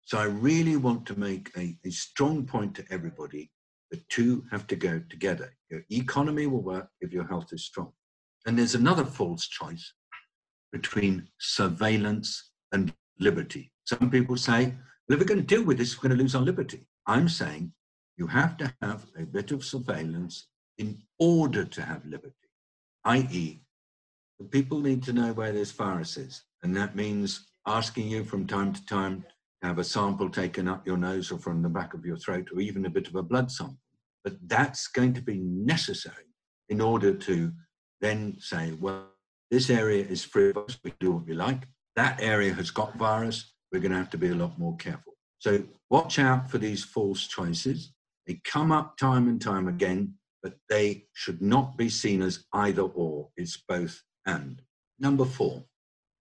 So 0.04 0.18
I 0.18 0.25
really 0.25 0.76
want 0.76 1.06
to 1.06 1.18
make 1.18 1.50
a, 1.56 1.76
a 1.84 1.90
strong 1.90 2.44
point 2.44 2.75
to 2.76 2.84
everybody 2.90 3.50
the 3.90 4.02
two 4.08 4.44
have 4.50 4.66
to 4.66 4.76
go 4.76 5.00
together. 5.08 5.54
Your 5.70 5.82
economy 5.90 6.46
will 6.46 6.62
work 6.62 6.88
if 7.00 7.12
your 7.12 7.26
health 7.26 7.52
is 7.52 7.64
strong. 7.64 7.92
And 8.47 8.59
there's 8.59 8.75
another 8.75 9.05
false 9.05 9.49
choice 9.49 9.93
between 10.73 11.29
surveillance 11.38 12.50
and 12.73 12.93
liberty. 13.19 13.73
Some 13.85 14.11
people 14.11 14.37
say, 14.37 14.75
well, 15.09 15.17
if 15.17 15.19
we're 15.19 15.25
going 15.25 15.41
to 15.41 15.55
deal 15.55 15.65
with 15.65 15.79
this, 15.79 15.97
we're 15.97 16.09
going 16.09 16.17
to 16.17 16.23
lose 16.23 16.35
our 16.35 16.43
liberty. 16.43 16.87
I'm 17.07 17.29
saying 17.29 17.73
you 18.17 18.26
have 18.29 18.57
to 18.59 18.73
have 18.83 19.07
a 19.19 19.25
bit 19.25 19.50
of 19.50 19.65
surveillance 19.65 20.49
in 20.79 21.03
order 21.19 21.65
to 21.65 21.83
have 21.83 22.05
liberty, 22.05 22.35
i.e., 23.05 23.62
people 24.50 24.81
need 24.81 25.03
to 25.03 25.12
know 25.12 25.33
where 25.33 25.53
there's 25.53 25.73
viruses, 25.73 26.43
and 26.62 26.76
that 26.76 26.95
means 26.95 27.47
asking 27.67 28.09
you 28.09 28.25
from 28.25 28.47
time 28.47 28.73
to 28.73 28.85
time 28.87 29.25
to 29.62 29.69
have 29.69 29.79
a 29.79 29.85
sample 29.85 30.29
taken 30.29 30.69
up 30.69 30.87
your 30.87 30.99
nose 30.99 31.33
or 31.33 31.38
from 31.38 31.62
the 31.62 31.69
back 31.69 31.95
of 31.95 32.05
your 32.05 32.19
throat, 32.19 32.49
or 32.55 32.61
even 32.61 32.85
a 32.85 32.91
bit 32.91 33.09
of 33.09 33.15
a 33.15 33.23
blood 33.23 33.50
sample. 33.50 33.79
But 34.25 34.37
that's 34.47 34.88
going 34.88 35.15
to 35.15 35.23
be 35.23 35.38
necessary 35.38 36.26
in 36.69 36.81
order 36.81 37.15
to 37.15 37.53
then 38.00 38.37
say, 38.38 38.73
well, 38.81 39.07
this 39.50 39.71
area 39.71 40.05
is 40.05 40.25
free 40.25 40.50
of 40.50 40.59
us, 40.59 40.79
we 40.83 40.93
do 41.00 41.12
what 41.12 41.26
we 41.26 41.35
like. 41.35 41.69
That 41.95 42.21
area 42.21 42.53
has 42.53 42.71
got 42.71 42.97
virus, 42.97 43.53
we're 43.73 43.81
going 43.81 43.93
to 43.93 43.99
have 43.99 44.11
to 44.11 44.19
be 44.19 44.29
a 44.29 44.35
lot 44.35 44.59
more 44.59 44.76
careful. 44.76 45.15
So 45.38 45.62
watch 45.91 46.19
out 46.19 46.50
for 46.50 46.59
these 46.59 46.85
false 46.85 47.26
choices. 47.26 47.93
They 48.26 48.41
come 48.45 48.73
up 48.73 48.97
time 48.97 49.29
and 49.29 49.41
time 49.41 49.69
again, 49.69 50.15
but 50.43 50.55
they 50.69 51.07
should 51.12 51.41
not 51.41 51.76
be 51.76 51.88
seen 51.88 52.23
as 52.23 52.45
either 52.53 52.83
or. 52.83 53.29
It's 53.37 53.57
both 53.57 54.03
and 54.26 54.61
number 54.99 55.25
four, 55.25 55.65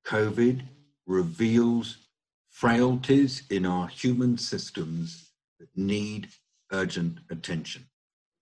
COVID 0.06 0.62
reveals 1.08 1.98
frailties 2.52 3.44
in 3.50 3.66
our 3.66 3.88
human 3.88 4.38
systems 4.38 5.32
that 5.60 5.70
need 5.76 6.30
urgent 6.72 7.18
attention. 7.30 7.86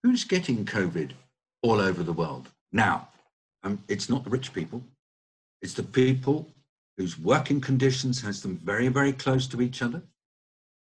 Who's 0.04 0.25
getting 0.25 0.66
COVID 0.66 1.12
all 1.62 1.80
over 1.80 2.04
the 2.04 2.13
world? 2.13 2.50
Now, 2.72 3.10
um, 3.63 3.84
it's 3.88 4.10
not 4.10 4.24
the 4.24 4.29
rich 4.29 4.53
people, 4.53 4.84
it's 5.62 5.74
the 5.74 5.84
people 5.84 6.53
whose 6.98 7.17
working 7.17 7.62
conditions 7.62 8.22
has 8.22 8.41
them 8.41 8.60
very, 8.63 8.88
very 8.88 9.13
close 9.13 9.48
to 9.48 9.62
each 9.62 9.82
other, 9.82 10.03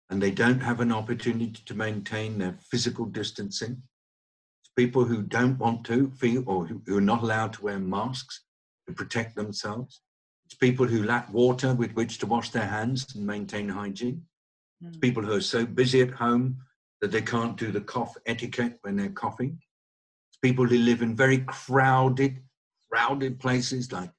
and 0.09 0.23
they 0.23 0.31
don't 0.31 0.61
have 0.61 0.81
an 0.81 0.93
opportunity 0.93 1.63
to 1.67 1.75
maintain 1.75 2.39
their 2.39 2.57
physical 2.71 3.05
distancing. 3.05 3.83
It's 4.63 4.73
people 4.77 5.05
who 5.05 5.23
don't 5.23 5.59
want 5.59 5.85
to 5.87 6.11
feel 6.11 6.45
or 6.47 6.67
who, 6.67 6.83
who 6.87 6.99
are 6.99 7.03
not 7.03 7.23
allowed 7.23 7.53
to 7.55 7.63
wear 7.63 7.79
masks 7.79 8.45
to 8.87 8.95
protect 8.95 9.37
themselves. 9.37 10.01
It's 10.47 10.55
people 10.55 10.87
who 10.87 11.05
lack 11.05 11.33
water 11.33 11.75
with 11.75 11.93
which 11.93 12.19
to 12.19 12.27
wash 12.27 12.51
their 12.51 12.67
hands 12.67 13.15
and 13.15 13.25
maintain 13.25 13.69
hygiene. 13.69 14.23
It's 14.85 14.97
hmm. 14.97 15.01
people 15.01 15.23
who 15.23 15.35
are 15.35 15.41
so 15.41 15.67
busy 15.67 16.01
at 16.01 16.11
home 16.11 16.59
that 17.01 17.13
they 17.13 17.23
can't 17.23 17.57
do 17.57 17.71
the 17.71 17.81
cough 17.81 18.17
etiquette 18.27 18.79
when 18.83 18.97
they're 18.97 19.11
coughing. 19.11 19.59
It's 20.31 20.39
people 20.43 20.67
who 20.67 20.79
live 20.79 21.03
in 21.03 21.15
very 21.15 21.39
crowded, 21.39 22.43
crowded 22.91 23.39
places 23.39 23.93
like 23.93 24.11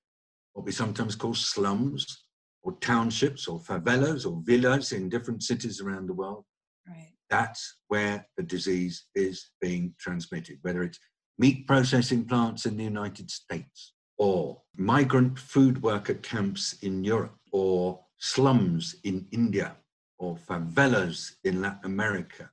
what 0.53 0.65
we 0.65 0.71
sometimes 0.71 1.15
call 1.15 1.33
slums 1.33 2.25
or 2.63 2.77
townships 2.79 3.47
or 3.47 3.59
favelas 3.59 4.25
or 4.25 4.41
villas 4.45 4.91
in 4.91 5.09
different 5.09 5.43
cities 5.43 5.81
around 5.81 6.07
the 6.07 6.13
world. 6.13 6.45
Right. 6.87 7.13
That's 7.29 7.77
where 7.87 8.27
the 8.37 8.43
disease 8.43 9.05
is 9.15 9.51
being 9.61 9.93
transmitted, 9.99 10.59
whether 10.61 10.83
it's 10.83 10.99
meat 11.37 11.65
processing 11.65 12.25
plants 12.25 12.65
in 12.65 12.77
the 12.77 12.83
United 12.83 13.31
States 13.31 13.93
or 14.21 14.61
migrant 14.77 15.39
food 15.39 15.81
worker 15.81 16.13
camps 16.13 16.75
in 16.83 17.03
Europe, 17.03 17.39
or 17.51 17.99
slums 18.19 18.95
in 19.03 19.25
India, 19.31 19.75
or 20.19 20.35
favelas 20.35 21.31
in 21.43 21.59
Latin 21.59 21.85
America, 21.85 22.47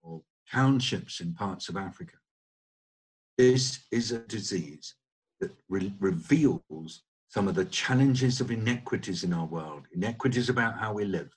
or 0.00 0.22
townships 0.48 1.18
in 1.18 1.34
parts 1.34 1.68
of 1.68 1.76
Africa. 1.76 2.14
This 3.36 3.80
is 3.90 4.12
a 4.12 4.20
disease 4.20 4.94
that 5.40 5.52
re- 5.68 5.94
reveals 6.00 7.02
some 7.28 7.46
of 7.46 7.54
the 7.54 7.64
challenges 7.66 8.40
of 8.40 8.50
inequities 8.50 9.22
in 9.22 9.32
our 9.32 9.46
world 9.46 9.84
inequities 9.92 10.48
about 10.48 10.78
how 10.78 10.92
we 10.92 11.04
live, 11.04 11.30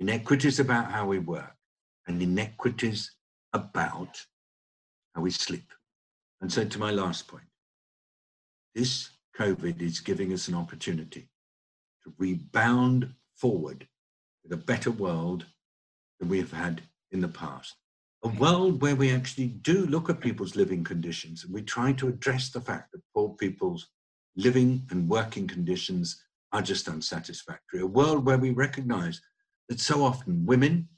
inequities 0.00 0.60
about 0.60 0.90
how 0.90 1.06
we 1.06 1.18
work, 1.18 1.56
and 2.06 2.22
inequities 2.22 3.10
about 3.52 4.24
how 5.14 5.22
we 5.22 5.30
sleep. 5.30 5.72
And 6.40 6.52
so, 6.52 6.64
to 6.64 6.78
my 6.78 6.90
last 6.90 7.26
point, 7.28 7.44
this 8.74 9.10
COVID 9.38 9.82
is 9.82 10.00
giving 10.00 10.32
us 10.32 10.48
an 10.48 10.54
opportunity 10.54 11.28
to 12.04 12.12
rebound 12.18 13.12
forward 13.36 13.86
with 14.42 14.52
a 14.52 14.56
better 14.56 14.90
world 14.90 15.46
than 16.20 16.28
we 16.28 16.38
have 16.38 16.52
had 16.52 16.82
in 17.10 17.20
the 17.20 17.28
past. 17.28 17.76
A 18.24 18.28
world 18.38 18.80
where 18.80 18.96
we 18.96 19.12
actually 19.12 19.48
do 19.48 19.84
look 19.84 20.08
at 20.08 20.18
people's 20.18 20.56
living 20.56 20.82
conditions 20.82 21.44
and 21.44 21.52
we 21.52 21.60
try 21.60 21.92
to 21.92 22.08
address 22.08 22.48
the 22.48 22.60
fact 22.60 22.90
that 22.92 23.02
poor 23.14 23.28
people's 23.34 23.90
living 24.34 24.86
and 24.88 25.10
working 25.10 25.46
conditions 25.46 26.24
are 26.50 26.62
just 26.62 26.88
unsatisfactory. 26.88 27.82
A 27.82 27.86
world 27.86 28.24
where 28.24 28.38
we 28.38 28.48
recognize 28.50 29.20
that 29.68 29.78
so 29.78 30.02
often 30.02 30.46
women 30.46 30.88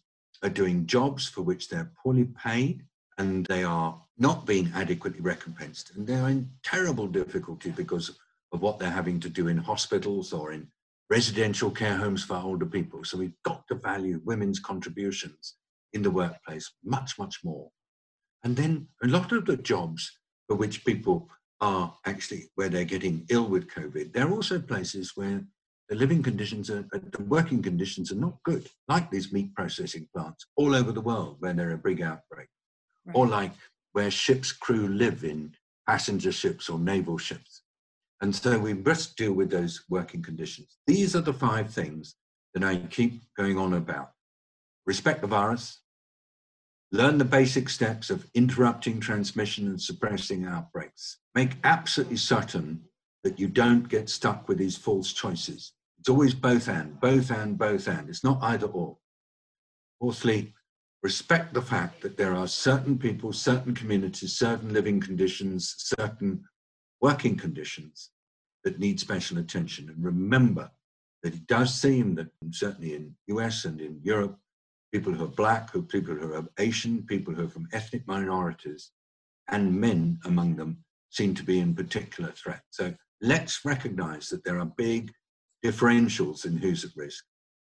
are 0.44 0.48
doing 0.48 0.86
jobs 0.86 1.26
for 1.26 1.42
which 1.42 1.68
they're 1.68 1.90
poorly 2.00 2.28
paid 2.44 2.84
and 3.18 3.44
they 3.46 3.64
are 3.64 4.00
not 4.18 4.46
being 4.46 4.70
adequately 4.72 5.20
recompensed. 5.20 5.96
And 5.96 6.06
they're 6.06 6.28
in 6.28 6.48
terrible 6.62 7.08
difficulty 7.08 7.70
because 7.70 8.16
of 8.52 8.62
what 8.62 8.78
they're 8.78 8.88
having 8.88 9.18
to 9.18 9.28
do 9.28 9.48
in 9.48 9.56
hospitals 9.56 10.32
or 10.32 10.52
in 10.52 10.68
residential 11.10 11.72
care 11.72 11.96
homes 11.96 12.22
for 12.22 12.36
older 12.36 12.66
people. 12.66 13.02
So 13.02 13.18
we've 13.18 13.42
got 13.42 13.66
to 13.66 13.74
value 13.74 14.20
women's 14.24 14.60
contributions 14.60 15.54
in 15.96 16.02
the 16.02 16.10
workplace 16.22 16.70
much, 16.84 17.18
much 17.18 17.36
more. 17.42 17.68
And 18.44 18.54
then 18.56 18.86
a 19.02 19.08
lot 19.08 19.32
of 19.32 19.46
the 19.46 19.56
jobs 19.56 20.02
for 20.46 20.54
which 20.54 20.84
people 20.84 21.28
are 21.60 21.92
actually 22.04 22.44
where 22.54 22.68
they're 22.68 22.84
getting 22.84 23.26
ill 23.30 23.48
with 23.48 23.68
COVID, 23.68 24.12
there 24.12 24.28
are 24.28 24.32
also 24.32 24.60
places 24.60 25.12
where 25.16 25.42
the 25.88 25.96
living 25.96 26.22
conditions 26.22 26.70
are, 26.70 26.84
uh, 26.94 26.98
the 27.12 27.22
working 27.24 27.62
conditions 27.62 28.12
are 28.12 28.22
not 28.26 28.42
good, 28.44 28.68
like 28.88 29.10
these 29.10 29.32
meat 29.32 29.54
processing 29.54 30.06
plants 30.14 30.46
all 30.56 30.74
over 30.74 30.92
the 30.92 31.00
world 31.00 31.36
where 31.40 31.52
there 31.54 31.70
are 31.70 31.76
big 31.76 32.02
outbreaks, 32.02 32.52
right. 33.06 33.16
or 33.16 33.26
like 33.26 33.52
where 33.92 34.10
ships' 34.10 34.52
crew 34.52 34.88
live 34.88 35.24
in 35.24 35.54
passenger 35.88 36.32
ships 36.32 36.68
or 36.68 36.78
naval 36.78 37.18
ships. 37.18 37.62
And 38.20 38.34
so 38.34 38.58
we 38.58 38.74
must 38.74 39.16
deal 39.16 39.32
with 39.32 39.50
those 39.50 39.82
working 39.88 40.22
conditions. 40.22 40.76
These 40.86 41.14
are 41.16 41.20
the 41.20 41.32
five 41.32 41.70
things 41.70 42.16
that 42.54 42.64
I 42.64 42.76
keep 42.78 43.22
going 43.36 43.58
on 43.58 43.74
about. 43.74 44.10
Respect 44.86 45.20
the 45.20 45.26
virus, 45.26 45.80
learn 46.92 47.18
the 47.18 47.24
basic 47.24 47.68
steps 47.68 48.10
of 48.10 48.28
interrupting 48.34 49.00
transmission 49.00 49.66
and 49.66 49.80
suppressing 49.80 50.46
outbreaks. 50.46 51.18
Make 51.34 51.56
absolutely 51.64 52.16
certain 52.16 52.82
that 53.24 53.40
you 53.40 53.48
don't 53.48 53.88
get 53.88 54.08
stuck 54.08 54.48
with 54.48 54.58
these 54.58 54.76
false 54.76 55.12
choices. 55.12 55.72
It's 55.98 56.08
always 56.08 56.34
both 56.34 56.68
and, 56.68 57.00
both 57.00 57.30
and, 57.30 57.58
both 57.58 57.88
and. 57.88 58.08
It's 58.08 58.22
not 58.22 58.42
either 58.42 58.66
or. 58.66 58.96
Fourthly, 60.00 60.54
respect 61.02 61.54
the 61.54 61.62
fact 61.62 62.00
that 62.02 62.16
there 62.16 62.34
are 62.34 62.46
certain 62.46 62.98
people, 62.98 63.32
certain 63.32 63.74
communities, 63.74 64.36
certain 64.36 64.72
living 64.72 65.00
conditions, 65.00 65.74
certain 65.78 66.44
working 67.00 67.36
conditions 67.36 68.10
that 68.64 68.78
need 68.78 69.00
special 69.00 69.38
attention. 69.38 69.88
And 69.88 70.04
remember 70.04 70.70
that 71.22 71.34
it 71.34 71.46
does 71.46 71.74
seem 71.74 72.14
that 72.16 72.28
certainly 72.52 72.94
in 72.94 73.14
US 73.26 73.64
and 73.64 73.80
in 73.80 74.00
Europe, 74.02 74.38
people 74.92 75.12
who 75.12 75.24
are 75.24 75.28
black, 75.28 75.70
who 75.70 75.82
people 75.82 76.14
who 76.14 76.34
are 76.34 76.46
Asian, 76.58 77.02
people 77.02 77.34
who 77.34 77.44
are 77.44 77.50
from 77.50 77.68
ethnic 77.72 78.06
minorities, 78.06 78.92
and 79.48 79.80
men 79.80 80.18
among 80.24 80.56
them 80.56 80.84
seem 81.10 81.34
to 81.34 81.42
be 81.42 81.60
in 81.60 81.74
particular 81.74 82.30
threat. 82.32 82.62
So 82.70 82.94
let's 83.20 83.64
recognize 83.64 84.28
that 84.28 84.44
there 84.44 84.58
are 84.58 84.72
big 84.76 85.12
differentials 85.64 86.44
in 86.44 86.56
who's 86.56 86.84
at 86.84 86.90
risk. 86.96 87.24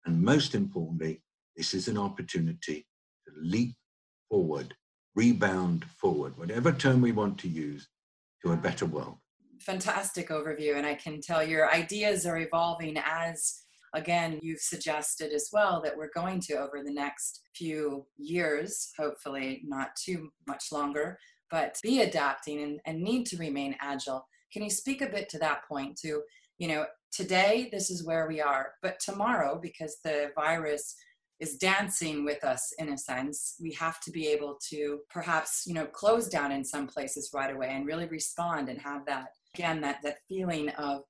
And 0.06 0.22
most 0.22 0.56
importantly, 0.56 1.22
this 1.56 1.74
is 1.74 1.88
an 1.88 1.98
opportunity 1.98 2.86
to 3.28 3.34
leap 3.38 3.76
forward, 4.30 4.76
rebound 5.16 5.86
forward, 5.86 6.38
whatever 6.38 6.72
term 6.72 7.02
we 7.02 7.12
want 7.12 7.38
to 7.40 7.48
use, 7.48 7.88
to 8.44 8.52
a 8.52 8.58
better 8.58 8.86
world. 8.86 9.18
Fantastic 9.60 10.30
overview. 10.30 10.78
And 10.78 10.86
I 10.86 10.94
can 10.94 11.20
tell 11.20 11.44
your 11.44 11.74
ideas 11.74 12.26
are 12.26 12.38
evolving 12.38 12.98
as 13.04 13.64
again, 13.94 14.40
you've 14.42 14.60
suggested 14.60 15.32
as 15.32 15.50
well 15.52 15.82
that 15.82 15.96
we're 15.96 16.10
going 16.14 16.40
to, 16.42 16.56
over 16.56 16.82
the 16.84 16.94
next 16.94 17.42
few 17.56 18.06
years, 18.18 18.92
hopefully 18.98 19.62
not 19.66 19.90
too 19.96 20.30
much 20.48 20.66
longer, 20.72 21.18
but 21.50 21.78
be 21.84 22.02
adapting 22.02 22.62
and, 22.62 22.80
and 22.86 23.02
need 23.02 23.26
to 23.28 23.38
remain 23.38 23.76
agile. 23.82 24.26
Can 24.52 24.64
you 24.64 24.70
speak 24.70 25.02
a 25.02 25.10
bit 25.10 25.30
to 25.30 25.40
that 25.40 25.62
point, 25.68 25.98
to, 25.98 26.22
you 26.58 26.68
know, 26.68 26.86
today 27.12 27.70
this 27.72 27.90
is 27.90 28.06
where 28.06 28.28
we 28.28 28.42
are, 28.42 28.72
but 28.82 29.00
tomorrow, 29.00 29.60
because 29.62 29.98
the 30.04 30.32
virus 30.36 30.96
is 31.40 31.58
dancing 31.58 32.26
with 32.26 32.44
us 32.44 32.74
in 32.80 32.90
a 32.90 32.98
sense 32.98 33.56
we 33.62 33.72
have 33.74 34.00
to 34.02 34.12
be 34.12 34.28
able 34.28 34.58
to 34.70 35.00
perhaps 35.10 35.64
you 35.68 35.74
know 35.74 35.86
close 35.86 36.28
down 36.28 36.52
in 36.52 36.64
some 36.64 36.88
places 36.88 37.30
right 37.34 37.54
away 37.54 37.70
and 37.72 37.86
really 37.86 38.08
respond 38.08 38.70
and 38.70 38.82
have 38.82 39.06
that 39.06 39.28
again 39.54 39.80
that 39.80 39.98
that 40.04 40.18
feeling 40.28 40.70
of 40.70 41.02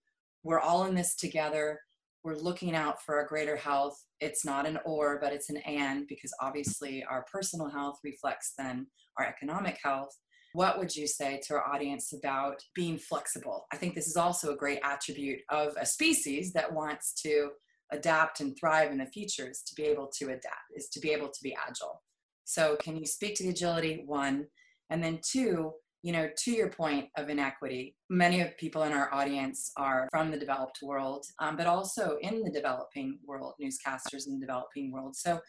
we're 0.43 0.59
all 0.59 0.85
in 0.85 0.95
this 0.95 1.15
together 1.15 1.79
we're 2.27 2.35
looking 2.35 2.75
out 2.75 3.01
for 3.01 3.15
our 3.15 3.25
greater 3.25 3.55
health. 3.55 4.03
It's 4.19 4.43
not 4.43 4.67
an 4.67 4.79
or, 4.83 5.17
but 5.17 5.31
it's 5.31 5.49
an 5.49 5.57
and 5.65 6.05
because 6.09 6.33
obviously 6.41 7.05
our 7.09 7.23
personal 7.31 7.69
health 7.69 7.99
reflects 8.03 8.51
then 8.57 8.87
our 9.17 9.25
economic 9.25 9.79
health. 9.81 10.13
What 10.51 10.77
would 10.77 10.93
you 10.93 11.07
say 11.07 11.39
to 11.47 11.53
our 11.53 11.65
audience 11.65 12.11
about 12.11 12.61
being 12.75 12.97
flexible? 12.97 13.65
I 13.71 13.77
think 13.77 13.95
this 13.95 14.07
is 14.07 14.17
also 14.17 14.51
a 14.51 14.57
great 14.57 14.81
attribute 14.83 15.39
of 15.49 15.73
a 15.79 15.85
species 15.85 16.51
that 16.51 16.73
wants 16.73 17.13
to 17.21 17.51
adapt 17.93 18.41
and 18.41 18.57
thrive 18.59 18.91
in 18.91 18.97
the 18.97 19.05
future 19.05 19.49
is 19.49 19.61
to 19.61 19.73
be 19.75 19.83
able 19.83 20.11
to 20.17 20.25
adapt, 20.25 20.73
is 20.75 20.89
to 20.89 20.99
be 20.99 21.11
able 21.11 21.29
to 21.29 21.39
be 21.41 21.55
agile. 21.65 22.03
So, 22.43 22.75
can 22.81 22.97
you 22.97 23.05
speak 23.05 23.35
to 23.35 23.43
the 23.43 23.51
agility? 23.51 24.03
One. 24.05 24.47
And 24.89 25.01
then 25.01 25.19
two, 25.21 25.73
you 26.03 26.11
know, 26.11 26.29
to 26.43 26.51
your 26.51 26.69
point 26.69 27.07
of 27.17 27.29
inequity, 27.29 27.95
many 28.09 28.41
of 28.41 28.55
people 28.57 28.83
in 28.83 28.93
our 28.93 29.13
audience 29.13 29.71
are 29.77 30.07
from 30.11 30.31
the 30.31 30.37
developed 30.37 30.79
world, 30.81 31.25
um, 31.39 31.57
but 31.57 31.67
also 31.67 32.17
in 32.21 32.43
the 32.43 32.51
developing 32.51 33.19
world, 33.25 33.53
newscasters 33.61 34.27
in 34.27 34.39
the 34.39 34.45
developing 34.45 34.91
world. 34.91 35.15
So, 35.15 35.39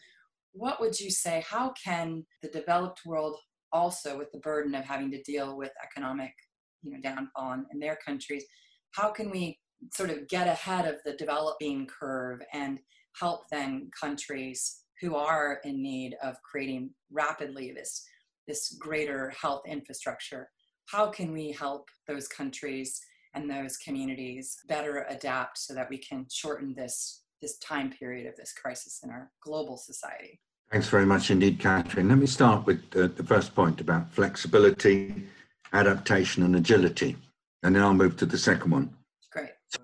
what 0.53 0.81
would 0.81 0.99
you 0.99 1.11
say? 1.11 1.43
How 1.47 1.73
can 1.83 2.25
the 2.41 2.49
developed 2.49 3.01
world 3.05 3.37
also, 3.71 4.17
with 4.17 4.31
the 4.31 4.39
burden 4.39 4.73
of 4.73 4.83
having 4.83 5.11
to 5.11 5.21
deal 5.21 5.55
with 5.55 5.71
economic, 5.83 6.33
you 6.81 6.91
know, 6.91 6.99
downfall 7.01 7.53
in, 7.53 7.65
in 7.71 7.79
their 7.79 7.97
countries, 8.03 8.43
how 8.91 9.09
can 9.11 9.29
we 9.29 9.59
sort 9.93 10.09
of 10.09 10.27
get 10.27 10.47
ahead 10.47 10.85
of 10.85 10.95
the 11.05 11.13
developing 11.13 11.87
curve 11.87 12.41
and 12.53 12.79
help 13.19 13.41
then 13.51 13.89
countries 13.99 14.83
who 15.01 15.15
are 15.15 15.59
in 15.63 15.81
need 15.81 16.15
of 16.23 16.35
creating 16.41 16.89
rapidly 17.11 17.71
this 17.71 18.03
this 18.49 18.75
greater 18.79 19.29
health 19.29 19.61
infrastructure. 19.67 20.49
How 20.87 21.07
can 21.07 21.31
we 21.31 21.51
help 21.51 21.87
those 22.07 22.27
countries 22.27 22.99
and 23.35 23.47
those 23.49 23.77
communities 23.77 24.57
better 24.67 25.05
adapt 25.07 25.59
so 25.59 25.75
that 25.75 25.89
we 25.89 25.99
can 25.99 26.25
shorten 26.31 26.73
this, 26.73 27.21
this 27.43 27.59
time 27.59 27.91
period 27.91 28.25
of 28.25 28.35
this 28.35 28.51
crisis 28.51 29.01
in 29.03 29.11
our 29.11 29.31
global 29.43 29.77
society? 29.77 30.41
Thanks 30.71 30.89
very 30.89 31.05
much 31.05 31.29
indeed, 31.29 31.59
Catherine. 31.59 32.09
Let 32.09 32.17
me 32.17 32.25
start 32.25 32.65
with 32.65 32.81
uh, 32.95 33.09
the 33.15 33.23
first 33.23 33.53
point 33.53 33.81
about 33.81 34.11
flexibility, 34.11 35.27
adaptation, 35.71 36.43
and 36.43 36.55
agility, 36.55 37.15
and 37.63 37.75
then 37.75 37.83
I'll 37.83 37.93
move 37.93 38.17
to 38.17 38.25
the 38.25 38.37
second 38.37 38.71
one. 38.71 38.89
Great. 39.31 39.51
So, 39.67 39.79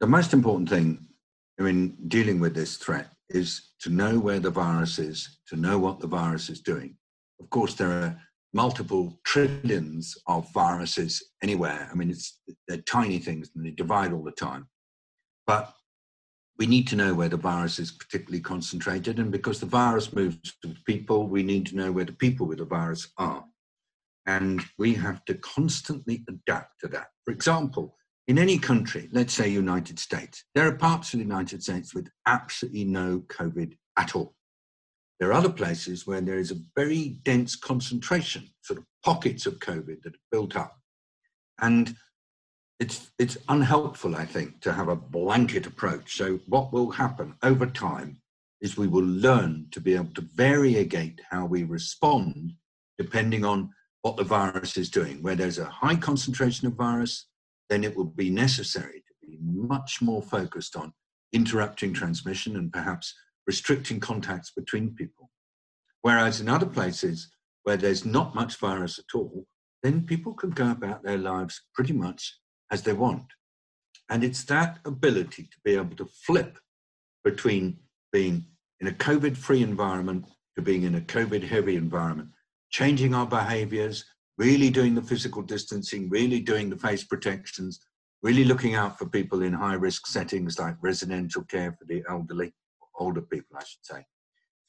the 0.00 0.06
most 0.06 0.32
important 0.32 0.70
thing 0.70 1.06
in 1.58 1.96
dealing 2.08 2.40
with 2.40 2.54
this 2.54 2.76
threat 2.76 3.08
is 3.28 3.72
to 3.80 3.90
know 3.90 4.18
where 4.18 4.40
the 4.40 4.50
virus 4.50 4.98
is, 4.98 5.38
to 5.48 5.56
know 5.56 5.78
what 5.78 6.00
the 6.00 6.06
virus 6.06 6.48
is 6.50 6.60
doing, 6.60 6.94
of 7.40 7.50
course, 7.50 7.74
there 7.74 7.90
are 7.90 8.20
multiple 8.52 9.18
trillions 9.24 10.16
of 10.26 10.50
viruses 10.52 11.22
anywhere. 11.42 11.88
I 11.90 11.94
mean, 11.94 12.10
it's 12.10 12.40
they're 12.66 12.78
tiny 12.78 13.18
things 13.18 13.50
and 13.54 13.64
they 13.64 13.70
divide 13.70 14.12
all 14.12 14.24
the 14.24 14.32
time. 14.32 14.68
But 15.46 15.72
we 16.58 16.66
need 16.66 16.88
to 16.88 16.96
know 16.96 17.14
where 17.14 17.28
the 17.28 17.36
virus 17.36 17.78
is 17.78 17.92
particularly 17.92 18.40
concentrated, 18.40 19.18
and 19.18 19.30
because 19.30 19.60
the 19.60 19.66
virus 19.66 20.12
moves 20.12 20.56
to 20.62 20.74
people, 20.86 21.28
we 21.28 21.42
need 21.42 21.66
to 21.66 21.76
know 21.76 21.92
where 21.92 22.04
the 22.04 22.12
people 22.12 22.46
with 22.46 22.58
the 22.58 22.64
virus 22.64 23.08
are. 23.16 23.44
And 24.26 24.62
we 24.76 24.94
have 24.94 25.24
to 25.26 25.34
constantly 25.34 26.24
adapt 26.28 26.80
to 26.80 26.88
that. 26.88 27.06
For 27.24 27.30
example, 27.30 27.96
in 28.26 28.38
any 28.38 28.58
country, 28.58 29.08
let's 29.12 29.32
say 29.32 29.48
United 29.48 29.98
States, 29.98 30.44
there 30.54 30.66
are 30.66 30.76
parts 30.76 31.14
of 31.14 31.20
the 31.20 31.24
United 31.24 31.62
States 31.62 31.94
with 31.94 32.10
absolutely 32.26 32.84
no 32.84 33.20
COVID 33.28 33.74
at 33.96 34.14
all. 34.14 34.34
There 35.18 35.30
are 35.30 35.34
other 35.34 35.50
places 35.50 36.06
where 36.06 36.20
there 36.20 36.38
is 36.38 36.50
a 36.50 36.60
very 36.76 37.18
dense 37.24 37.56
concentration, 37.56 38.48
sort 38.62 38.78
of 38.78 38.84
pockets 39.04 39.46
of 39.46 39.58
COVID 39.58 40.02
that 40.02 40.14
have 40.14 40.30
built 40.30 40.56
up. 40.56 40.78
And 41.60 41.96
it's, 42.78 43.10
it's 43.18 43.36
unhelpful, 43.48 44.14
I 44.14 44.24
think, 44.24 44.60
to 44.60 44.72
have 44.72 44.88
a 44.88 44.94
blanket 44.96 45.66
approach. 45.66 46.16
So, 46.16 46.38
what 46.46 46.72
will 46.72 46.90
happen 46.90 47.34
over 47.42 47.66
time 47.66 48.20
is 48.60 48.76
we 48.76 48.86
will 48.86 49.04
learn 49.04 49.66
to 49.72 49.80
be 49.80 49.94
able 49.94 50.12
to 50.14 50.28
variegate 50.34 51.20
how 51.28 51.46
we 51.46 51.64
respond 51.64 52.52
depending 52.96 53.44
on 53.44 53.70
what 54.02 54.16
the 54.16 54.24
virus 54.24 54.76
is 54.76 54.90
doing. 54.90 55.22
Where 55.22 55.34
there's 55.34 55.58
a 55.58 55.64
high 55.64 55.96
concentration 55.96 56.68
of 56.68 56.74
virus, 56.74 57.26
then 57.68 57.84
it 57.84 57.96
will 57.96 58.04
be 58.04 58.30
necessary 58.30 59.02
to 59.06 59.26
be 59.26 59.38
much 59.40 60.00
more 60.00 60.22
focused 60.22 60.76
on 60.76 60.92
interrupting 61.32 61.92
transmission 61.92 62.56
and 62.56 62.72
perhaps 62.72 63.14
restricting 63.48 63.98
contacts 63.98 64.52
between 64.52 64.94
people. 64.94 65.30
Whereas 66.02 66.40
in 66.40 66.48
other 66.48 66.66
places 66.66 67.28
where 67.64 67.78
there's 67.78 68.04
not 68.04 68.34
much 68.34 68.56
virus 68.56 68.98
at 68.98 69.16
all, 69.16 69.46
then 69.82 70.06
people 70.06 70.34
can 70.34 70.50
go 70.50 70.70
about 70.70 71.02
their 71.02 71.18
lives 71.18 71.62
pretty 71.74 71.94
much 71.94 72.38
as 72.70 72.82
they 72.82 72.92
want. 72.92 73.24
And 74.10 74.22
it's 74.22 74.44
that 74.44 74.78
ability 74.84 75.44
to 75.44 75.56
be 75.64 75.74
able 75.74 75.96
to 75.96 76.06
flip 76.26 76.58
between 77.24 77.78
being 78.12 78.44
in 78.80 78.88
a 78.88 78.92
COVID 78.92 79.36
free 79.36 79.62
environment 79.62 80.26
to 80.56 80.62
being 80.62 80.82
in 80.82 80.96
a 80.96 81.00
COVID 81.00 81.42
heavy 81.42 81.76
environment, 81.76 82.28
changing 82.70 83.14
our 83.14 83.26
behaviors, 83.26 84.04
really 84.36 84.70
doing 84.70 84.94
the 84.94 85.02
physical 85.02 85.42
distancing, 85.42 86.08
really 86.10 86.40
doing 86.40 86.68
the 86.68 86.76
face 86.76 87.04
protections, 87.04 87.80
really 88.22 88.44
looking 88.44 88.74
out 88.74 88.98
for 88.98 89.06
people 89.06 89.42
in 89.42 89.52
high 89.52 89.74
risk 89.74 90.06
settings 90.06 90.58
like 90.58 90.76
residential 90.82 91.42
care 91.44 91.72
for 91.72 91.84
the 91.86 92.02
elderly, 92.08 92.52
older 92.98 93.22
people, 93.22 93.56
I 93.56 93.64
should 93.64 93.84
say. 93.84 94.06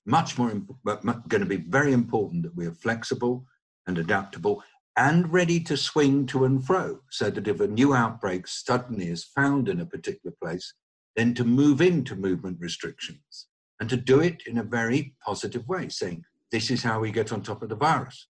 Much 0.05 0.37
more, 0.37 0.51
going 0.85 1.41
to 1.41 1.45
be 1.45 1.57
very 1.57 1.93
important 1.93 2.43
that 2.43 2.55
we 2.55 2.65
are 2.65 2.73
flexible 2.73 3.45
and 3.87 3.97
adaptable 3.97 4.63
and 4.95 5.31
ready 5.31 5.59
to 5.61 5.77
swing 5.77 6.25
to 6.25 6.45
and 6.45 6.65
fro 6.65 6.99
so 7.09 7.29
that 7.29 7.47
if 7.47 7.59
a 7.59 7.67
new 7.67 7.93
outbreak 7.93 8.47
suddenly 8.47 9.07
is 9.07 9.23
found 9.23 9.69
in 9.69 9.79
a 9.79 9.85
particular 9.85 10.35
place, 10.41 10.73
then 11.15 11.33
to 11.33 11.43
move 11.43 11.81
into 11.81 12.15
movement 12.15 12.57
restrictions 12.59 13.47
and 13.79 13.89
to 13.89 13.97
do 13.97 14.19
it 14.19 14.43
in 14.45 14.57
a 14.57 14.63
very 14.63 15.15
positive 15.25 15.67
way, 15.67 15.89
saying, 15.89 16.23
this 16.51 16.69
is 16.69 16.83
how 16.83 16.99
we 16.99 17.11
get 17.11 17.31
on 17.31 17.41
top 17.41 17.61
of 17.61 17.69
the 17.69 17.75
virus. 17.75 18.27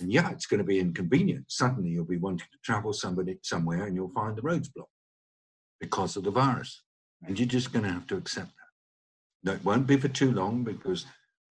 And 0.00 0.12
yeah, 0.12 0.30
it's 0.30 0.46
going 0.46 0.58
to 0.58 0.64
be 0.64 0.80
inconvenient. 0.80 1.46
Suddenly 1.48 1.90
you'll 1.90 2.04
be 2.04 2.16
wanting 2.16 2.48
to 2.52 2.58
travel 2.64 2.92
somebody 2.92 3.38
somewhere 3.42 3.84
and 3.84 3.94
you'll 3.94 4.12
find 4.12 4.36
the 4.36 4.42
roads 4.42 4.68
blocked 4.68 4.90
because 5.80 6.16
of 6.16 6.24
the 6.24 6.30
virus. 6.30 6.82
And 7.22 7.38
you're 7.38 7.48
just 7.48 7.72
going 7.72 7.84
to 7.84 7.92
have 7.92 8.06
to 8.08 8.16
accept 8.16 8.48
that. 8.48 8.63
No, 9.44 9.52
it 9.52 9.64
won't 9.64 9.86
be 9.86 9.98
for 9.98 10.08
too 10.08 10.32
long 10.32 10.64
because 10.64 11.04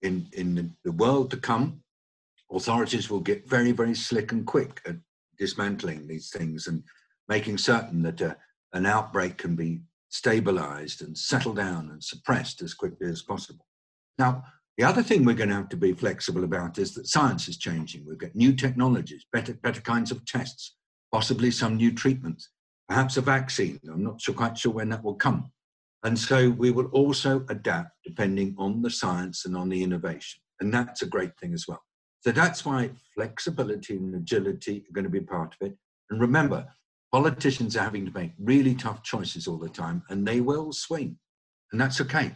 in, 0.04 0.28
in 0.34 0.76
the, 0.84 0.92
world 0.92 1.32
to 1.32 1.38
come, 1.38 1.82
authorities 2.52 3.10
will 3.10 3.20
get 3.20 3.50
very, 3.50 3.72
very 3.72 3.96
slick 3.96 4.32
and 4.32 4.46
quick 4.46 4.82
at 4.86 4.96
dismantling 5.38 6.08
these 6.08 6.30
things 6.30 6.68
and 6.68 6.84
making 7.28 7.58
certain 7.58 8.04
that 8.04 8.22
uh, 8.22 8.36
an 8.74 8.86
outbreak 8.86 9.38
can 9.38 9.56
be 9.56 9.82
stabilized 10.10 11.02
and 11.02 11.18
settled 11.18 11.56
down 11.56 11.90
and 11.90 12.04
suppressed 12.04 12.62
as 12.62 12.74
quickly 12.74 13.08
as 13.08 13.24
possible. 13.24 13.66
Now, 14.18 14.44
the 14.78 14.84
other 14.84 15.04
thing 15.04 15.26
we're 15.26 15.36
going 15.36 15.50
to 15.50 15.56
have 15.56 15.70
to 15.70 15.78
be 15.78 15.94
flexible 15.94 16.44
about 16.44 16.78
is 16.78 16.94
that 16.94 17.08
science 17.08 17.48
is 17.48 17.58
changing. 17.58 18.06
We've 18.06 18.18
got 18.18 18.36
new 18.36 18.54
technologies, 18.54 19.26
better, 19.34 19.54
better 19.54 19.82
kinds 19.82 20.12
of 20.12 20.26
tests, 20.26 20.76
possibly 21.12 21.52
some 21.52 21.76
new 21.76 21.92
treatments, 21.92 22.50
perhaps 22.88 23.18
a 23.18 23.22
vaccine. 23.22 23.80
I'm 23.92 24.04
not 24.04 24.22
so 24.22 24.34
quite 24.34 24.58
sure 24.58 24.72
when 24.72 24.90
that 24.90 25.04
will 25.04 25.16
come. 25.16 25.52
And 26.04 26.18
so 26.18 26.50
we 26.52 26.72
will 26.72 26.88
also 26.88 27.46
adapt 27.50 27.92
depending 28.06 28.56
on 28.58 28.82
the 28.82 28.90
science 28.90 29.46
and 29.46 29.56
on 29.56 29.70
the 29.70 29.84
innovation. 29.84 30.42
And 30.60 30.74
that's 30.74 31.02
a 31.02 31.08
great 31.08 31.38
thing 31.40 31.54
as 31.54 31.68
well. 31.68 31.84
So 32.22 32.32
that's 32.32 32.66
why 32.66 32.92
flexibility 33.16 33.96
and 33.96 34.16
agility 34.16 34.86
are 34.90 34.94
going 34.94 35.04
to 35.04 35.10
be 35.10 35.22
part 35.22 35.56
of 35.60 35.68
it. 35.68 35.78
And 36.10 36.20
remember, 36.20 36.68
politicians 37.12 37.76
are 37.78 37.84
having 37.84 38.06
to 38.06 38.12
make 38.14 38.32
really 38.40 38.76
tough 38.76 39.04
choices 39.04 39.48
all 39.48 39.58
the 39.58 39.70
time, 39.70 40.04
and 40.10 40.28
they 40.28 40.42
will 40.42 40.72
swing. 40.72 41.18
And 41.72 41.80
that's 41.80 42.02
okay. 42.02 42.36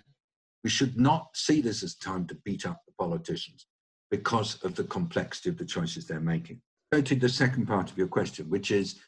We 0.64 0.70
should 0.70 0.98
not 0.98 1.28
see 1.36 1.62
this 1.62 1.84
as 1.84 1.96
time 1.96 2.28
to 2.28 2.36
beat 2.46 2.66
up 2.66 2.82
the 2.86 2.94
politicians 2.98 3.68
because 4.10 4.64
of 4.64 4.76
the 4.76 4.86
complexity 4.86 5.50
of 5.50 5.58
the 5.58 5.66
choices 5.66 6.06
they're 6.06 6.20
making. 6.20 6.62
Go 6.92 7.02
to 7.02 7.16
the 7.16 7.28
second 7.28 7.66
part 7.66 7.92
of 7.92 7.98
your 7.98 8.08
question, 8.08 8.50
which 8.50 8.72
is 8.72 9.00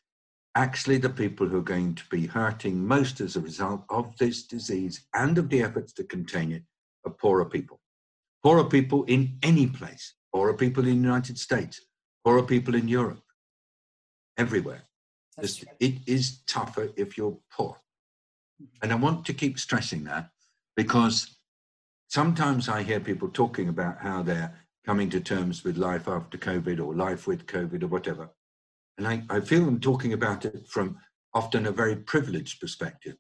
actually 0.56 0.98
the 0.98 1.10
people 1.10 1.48
who 1.48 1.58
are 1.58 1.74
going 1.74 1.94
to 1.96 2.04
be 2.10 2.26
hurting 2.26 2.86
most 2.86 3.20
as 3.20 3.36
a 3.36 3.42
result 3.42 3.84
of 3.90 4.16
this 4.18 4.44
disease 4.44 5.06
and 5.14 5.38
of 5.38 5.50
the 5.50 5.62
efforts 5.62 5.94
to 5.94 6.04
contain 6.04 6.52
it 6.52 6.64
are 7.06 7.12
poorer 7.12 7.46
people. 7.46 7.80
Poorer 8.42 8.64
people 8.64 9.04
in 9.04 9.38
any 9.44 9.68
place, 9.68 10.14
poorer 10.34 10.54
people 10.54 10.84
in 10.84 10.90
the 10.90 11.08
United 11.08 11.38
States, 11.38 11.82
poorer 12.24 12.44
people 12.44 12.76
in 12.76 12.88
Europe, 12.88 13.24
everywhere. 14.38 14.84
It 15.80 16.00
is 16.08 16.42
tougher 16.48 16.90
if 16.96 17.18
you're 17.18 17.38
poor. 17.52 17.78
And 18.82 18.94
I 18.94 18.96
want 18.96 19.26
to 19.26 19.34
keep 19.34 19.60
stressing 19.60 20.06
that 20.06 20.30
because 20.78 21.36
sometimes 22.08 22.70
I 22.70 22.84
hear 22.84 23.02
people 23.02 23.28
talking 23.28 23.68
about 23.68 24.00
how 24.00 24.24
they're 24.24 24.54
coming 24.86 25.10
to 25.10 25.20
terms 25.20 25.64
with 25.66 25.78
life 25.78 26.08
after 26.08 26.38
COVID 26.38 26.80
or 26.80 26.96
life 26.96 27.28
with 27.28 27.46
COVID 27.48 27.84
or 27.84 27.88
whatever. 27.88 28.30
And 28.98 29.08
I, 29.30 29.40
feel 29.42 29.68
I'm 29.68 29.80
talking 29.80 30.14
about 30.14 30.46
it 30.46 30.68
from 30.68 30.98
often 31.34 31.66
a 31.66 31.72
very 31.72 31.98
privileged 31.98 32.62
perspective. 32.62 33.16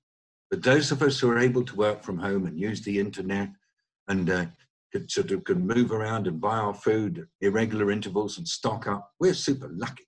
But 0.49 0.63
those 0.63 0.91
of 0.91 1.01
us 1.01 1.19
who 1.19 1.29
are 1.29 1.39
able 1.39 1.63
to 1.63 1.75
work 1.75 2.03
from 2.03 2.17
home 2.17 2.45
and 2.45 2.59
use 2.59 2.81
the 2.81 2.99
internet 2.99 3.49
and 4.07 4.29
uh, 4.29 4.45
could, 4.93 5.11
sort 5.11 5.31
of 5.31 5.43
can 5.43 5.67
move 5.67 5.91
around 5.91 6.27
and 6.27 6.39
buy 6.39 6.57
our 6.57 6.73
food 6.73 7.19
at 7.19 7.25
irregular 7.41 7.91
intervals 7.91 8.37
and 8.37 8.47
stock 8.47 8.87
up, 8.87 9.11
we're 9.19 9.33
super 9.33 9.69
lucky. 9.73 10.07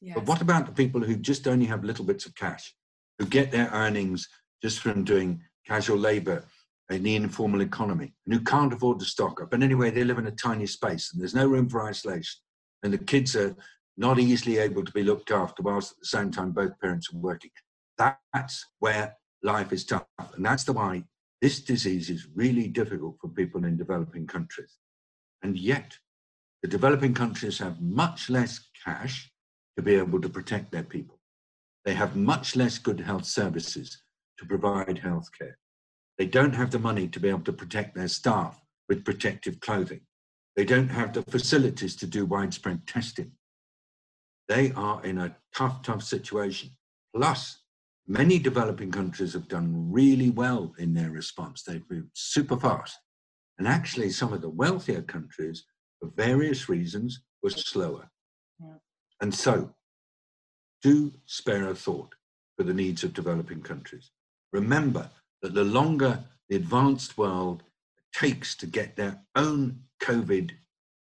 Yes. 0.00 0.14
But 0.14 0.26
what 0.26 0.40
about 0.40 0.66
the 0.66 0.72
people 0.72 1.02
who 1.02 1.16
just 1.16 1.46
only 1.46 1.66
have 1.66 1.84
little 1.84 2.04
bits 2.04 2.24
of 2.26 2.34
cash, 2.34 2.74
who 3.18 3.26
get 3.26 3.50
their 3.50 3.68
earnings 3.72 4.28
just 4.62 4.80
from 4.80 5.04
doing 5.04 5.42
casual 5.66 5.98
labor 5.98 6.44
in 6.90 7.02
the 7.02 7.16
informal 7.16 7.60
economy 7.60 8.14
and 8.24 8.34
who 8.34 8.40
can't 8.40 8.72
afford 8.72 8.98
to 9.00 9.04
stock 9.04 9.40
up. 9.42 9.52
And 9.52 9.62
anyway, 9.62 9.90
they 9.90 10.04
live 10.04 10.18
in 10.18 10.28
a 10.28 10.32
tiny 10.32 10.66
space 10.66 11.12
and 11.12 11.20
there's 11.20 11.34
no 11.34 11.46
room 11.46 11.68
for 11.68 11.84
isolation. 11.84 12.40
And 12.82 12.92
the 12.92 12.98
kids 12.98 13.34
are 13.34 13.56
not 13.96 14.18
easily 14.18 14.58
able 14.58 14.84
to 14.84 14.92
be 14.92 15.02
looked 15.02 15.30
after 15.30 15.62
whilst 15.62 15.92
at 15.92 16.00
the 16.00 16.06
same 16.06 16.30
time 16.30 16.52
both 16.52 16.78
parents 16.80 17.12
are 17.12 17.18
working. 17.18 17.50
That's 17.98 18.66
where 18.78 19.16
life 19.42 19.72
is 19.72 19.84
tough. 19.84 20.06
And 20.34 20.44
that's 20.44 20.64
the 20.64 20.72
why 20.72 21.04
this 21.40 21.60
disease 21.60 22.10
is 22.10 22.28
really 22.34 22.68
difficult 22.68 23.16
for 23.20 23.28
people 23.28 23.64
in 23.64 23.76
developing 23.76 24.26
countries. 24.26 24.76
And 25.42 25.58
yet, 25.58 25.96
the 26.62 26.68
developing 26.68 27.14
countries 27.14 27.58
have 27.58 27.80
much 27.80 28.30
less 28.30 28.68
cash 28.84 29.30
to 29.76 29.82
be 29.82 29.94
able 29.94 30.20
to 30.20 30.28
protect 30.28 30.72
their 30.72 30.82
people. 30.82 31.20
They 31.84 31.94
have 31.94 32.16
much 32.16 32.56
less 32.56 32.78
good 32.78 33.00
health 33.00 33.26
services 33.26 34.02
to 34.38 34.46
provide 34.46 34.98
health 34.98 35.28
care. 35.38 35.58
They 36.18 36.26
don't 36.26 36.54
have 36.54 36.70
the 36.70 36.78
money 36.78 37.08
to 37.08 37.20
be 37.20 37.28
able 37.28 37.44
to 37.44 37.52
protect 37.52 37.94
their 37.94 38.08
staff 38.08 38.60
with 38.88 39.04
protective 39.04 39.60
clothing. 39.60 40.00
They 40.56 40.64
don't 40.64 40.88
have 40.88 41.12
the 41.12 41.22
facilities 41.22 41.94
to 41.96 42.06
do 42.06 42.24
widespread 42.24 42.86
testing. 42.86 43.32
They 44.48 44.72
are 44.72 45.04
in 45.04 45.18
a 45.18 45.36
tough, 45.54 45.82
tough 45.82 46.02
situation. 46.02 46.70
Plus, 47.14 47.58
many 48.06 48.38
developing 48.38 48.90
countries 48.90 49.32
have 49.32 49.48
done 49.48 49.90
really 49.90 50.30
well 50.30 50.74
in 50.78 50.94
their 50.94 51.10
response. 51.10 51.62
They've 51.62 51.90
moved 51.90 52.10
super 52.14 52.58
fast. 52.58 52.96
And 53.58 53.66
actually, 53.66 54.10
some 54.10 54.32
of 54.32 54.42
the 54.42 54.50
wealthier 54.50 55.02
countries, 55.02 55.64
for 56.00 56.10
various 56.14 56.68
reasons, 56.68 57.20
were 57.42 57.50
slower. 57.50 58.10
Yeah. 58.60 58.74
And 59.20 59.34
so, 59.34 59.74
do 60.82 61.12
spare 61.24 61.68
a 61.68 61.74
thought 61.74 62.14
for 62.56 62.62
the 62.62 62.74
needs 62.74 63.02
of 63.02 63.14
developing 63.14 63.62
countries. 63.62 64.10
Remember, 64.52 65.10
that 65.42 65.54
the 65.54 65.64
longer 65.64 66.24
the 66.48 66.56
advanced 66.56 67.18
world 67.18 67.62
takes 68.14 68.54
to 68.56 68.66
get 68.66 68.96
their 68.96 69.20
own 69.34 69.80
COVID 70.02 70.52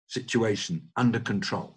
situation 0.07 0.89
under 0.95 1.19
control, 1.19 1.74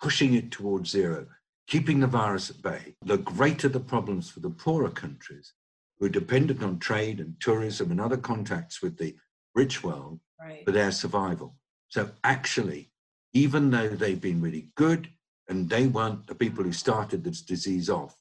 pushing 0.00 0.34
it 0.34 0.50
towards 0.50 0.90
zero, 0.90 1.26
keeping 1.66 2.00
the 2.00 2.06
virus 2.06 2.50
at 2.50 2.62
bay, 2.62 2.94
the 3.04 3.18
greater 3.18 3.68
the 3.68 3.80
problems 3.80 4.30
for 4.30 4.40
the 4.40 4.50
poorer 4.50 4.90
countries 4.90 5.52
who 5.98 6.06
are 6.06 6.10
dependent 6.10 6.62
on 6.62 6.78
trade 6.78 7.20
and 7.20 7.34
tourism 7.40 7.90
and 7.90 8.00
other 8.00 8.16
contacts 8.16 8.80
with 8.80 8.96
the 8.96 9.14
rich 9.54 9.82
world 9.82 10.20
right. 10.40 10.64
for 10.64 10.72
their 10.72 10.92
survival. 10.92 11.56
So 11.88 12.10
actually, 12.24 12.90
even 13.32 13.70
though 13.70 13.88
they've 13.88 14.20
been 14.20 14.40
really 14.40 14.70
good 14.76 15.08
and 15.48 15.68
they 15.68 15.86
weren't 15.86 16.26
the 16.26 16.34
people 16.34 16.64
who 16.64 16.72
started 16.72 17.24
this 17.24 17.42
disease 17.42 17.90
off, 17.90 18.16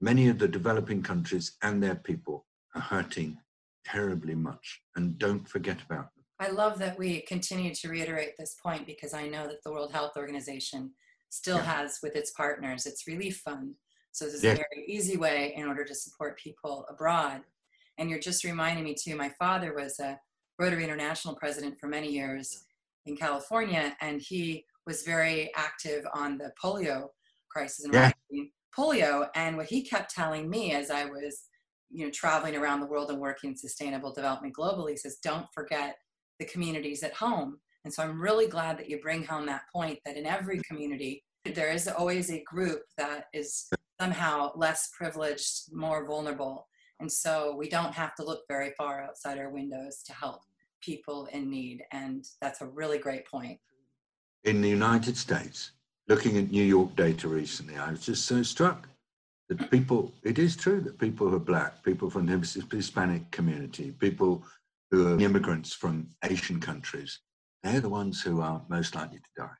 many 0.00 0.28
of 0.28 0.38
the 0.38 0.48
developing 0.48 1.02
countries 1.02 1.56
and 1.62 1.82
their 1.82 1.96
people 1.96 2.46
are 2.74 2.80
hurting 2.80 3.38
terribly 3.84 4.34
much 4.34 4.80
and 4.96 5.18
don't 5.18 5.48
forget 5.48 5.78
about 5.82 6.14
them. 6.14 6.24
I 6.40 6.50
love 6.50 6.78
that 6.78 6.98
we 6.98 7.22
continue 7.22 7.74
to 7.74 7.88
reiterate 7.88 8.34
this 8.38 8.54
point 8.62 8.86
because 8.86 9.12
I 9.12 9.26
know 9.26 9.48
that 9.48 9.62
the 9.64 9.72
World 9.72 9.92
Health 9.92 10.12
Organization 10.16 10.92
still 11.30 11.56
yeah. 11.56 11.64
has 11.64 11.98
with 12.02 12.16
its 12.16 12.30
partners 12.32 12.86
its 12.86 13.06
relief 13.06 13.38
fund. 13.44 13.74
So 14.12 14.24
this 14.24 14.34
is 14.34 14.44
yeah. 14.44 14.52
a 14.52 14.56
very 14.56 14.84
easy 14.86 15.16
way 15.16 15.54
in 15.56 15.66
order 15.66 15.84
to 15.84 15.94
support 15.94 16.38
people 16.38 16.86
abroad. 16.88 17.42
And 17.98 18.08
you're 18.08 18.18
just 18.18 18.44
reminding 18.44 18.84
me 18.84 18.94
too, 18.94 19.16
my 19.16 19.28
father 19.38 19.74
was 19.74 19.98
a 20.00 20.18
Rotary 20.58 20.84
International 20.84 21.34
president 21.34 21.78
for 21.78 21.88
many 21.88 22.10
years 22.10 22.64
in 23.06 23.16
California, 23.16 23.96
and 24.00 24.20
he 24.20 24.64
was 24.86 25.02
very 25.02 25.50
active 25.54 26.04
on 26.14 26.38
the 26.38 26.52
polio 26.62 27.08
crisis 27.48 27.84
and 27.84 27.94
yeah. 27.94 28.12
polio. 28.76 29.28
And 29.34 29.56
what 29.56 29.66
he 29.66 29.82
kept 29.82 30.14
telling 30.14 30.48
me 30.48 30.72
as 30.72 30.90
I 30.90 31.04
was 31.04 31.44
you 31.90 32.04
know 32.04 32.10
traveling 32.10 32.56
around 32.56 32.80
the 32.80 32.86
world 32.86 33.10
and 33.10 33.20
working 33.20 33.50
in 33.50 33.56
sustainable 33.56 34.12
development 34.12 34.54
globally 34.54 34.98
says 34.98 35.18
don't 35.22 35.46
forget 35.54 35.96
the 36.38 36.44
communities 36.44 37.02
at 37.02 37.14
home 37.14 37.58
and 37.84 37.92
so 37.92 38.02
i'm 38.02 38.20
really 38.20 38.46
glad 38.46 38.78
that 38.78 38.88
you 38.88 39.00
bring 39.00 39.24
home 39.24 39.46
that 39.46 39.62
point 39.72 39.98
that 40.04 40.16
in 40.16 40.26
every 40.26 40.56
mm-hmm. 40.56 40.74
community 40.74 41.22
there 41.54 41.70
is 41.70 41.88
always 41.88 42.30
a 42.30 42.42
group 42.42 42.82
that 42.96 43.26
is 43.32 43.68
somehow 44.00 44.52
less 44.54 44.90
privileged 44.96 45.72
more 45.72 46.06
vulnerable. 46.06 46.68
And 47.00 47.10
so 47.10 47.54
we 47.56 47.68
don't 47.68 47.94
have 47.94 48.14
to 48.16 48.24
look 48.24 48.42
very 48.48 48.72
far 48.76 49.02
outside 49.02 49.38
our 49.38 49.50
windows 49.50 50.02
to 50.06 50.12
help 50.12 50.42
people 50.82 51.28
in 51.32 51.50
need. 51.50 51.82
And 51.92 52.24
that's 52.40 52.60
a 52.60 52.66
really 52.66 52.98
great 52.98 53.26
point. 53.26 53.58
In 54.44 54.60
the 54.60 54.68
united 54.68 55.16
states 55.16 55.72
looking 56.08 56.38
at 56.38 56.50
new 56.50 56.62
york 56.62 56.94
data 56.94 57.26
recently 57.28 57.76
i 57.76 57.90
was 57.90 58.06
just 58.06 58.24
so 58.24 58.40
struck 58.42 58.88
that 59.48 59.70
people, 59.70 60.12
it 60.22 60.38
is 60.38 60.56
true 60.56 60.80
that 60.82 60.98
people 60.98 61.28
who 61.28 61.36
are 61.36 61.40
black, 61.40 61.82
people 61.82 62.08
from 62.08 62.26
the 62.26 62.66
Hispanic 62.70 63.30
community, 63.30 63.92
people 63.98 64.44
who 64.90 65.08
are 65.08 65.20
immigrants 65.20 65.72
from 65.72 66.06
Asian 66.22 66.60
countries, 66.60 67.18
they're 67.62 67.80
the 67.80 67.88
ones 67.88 68.22
who 68.22 68.40
are 68.40 68.62
most 68.68 68.94
likely 68.94 69.18
to 69.18 69.30
die. 69.36 69.56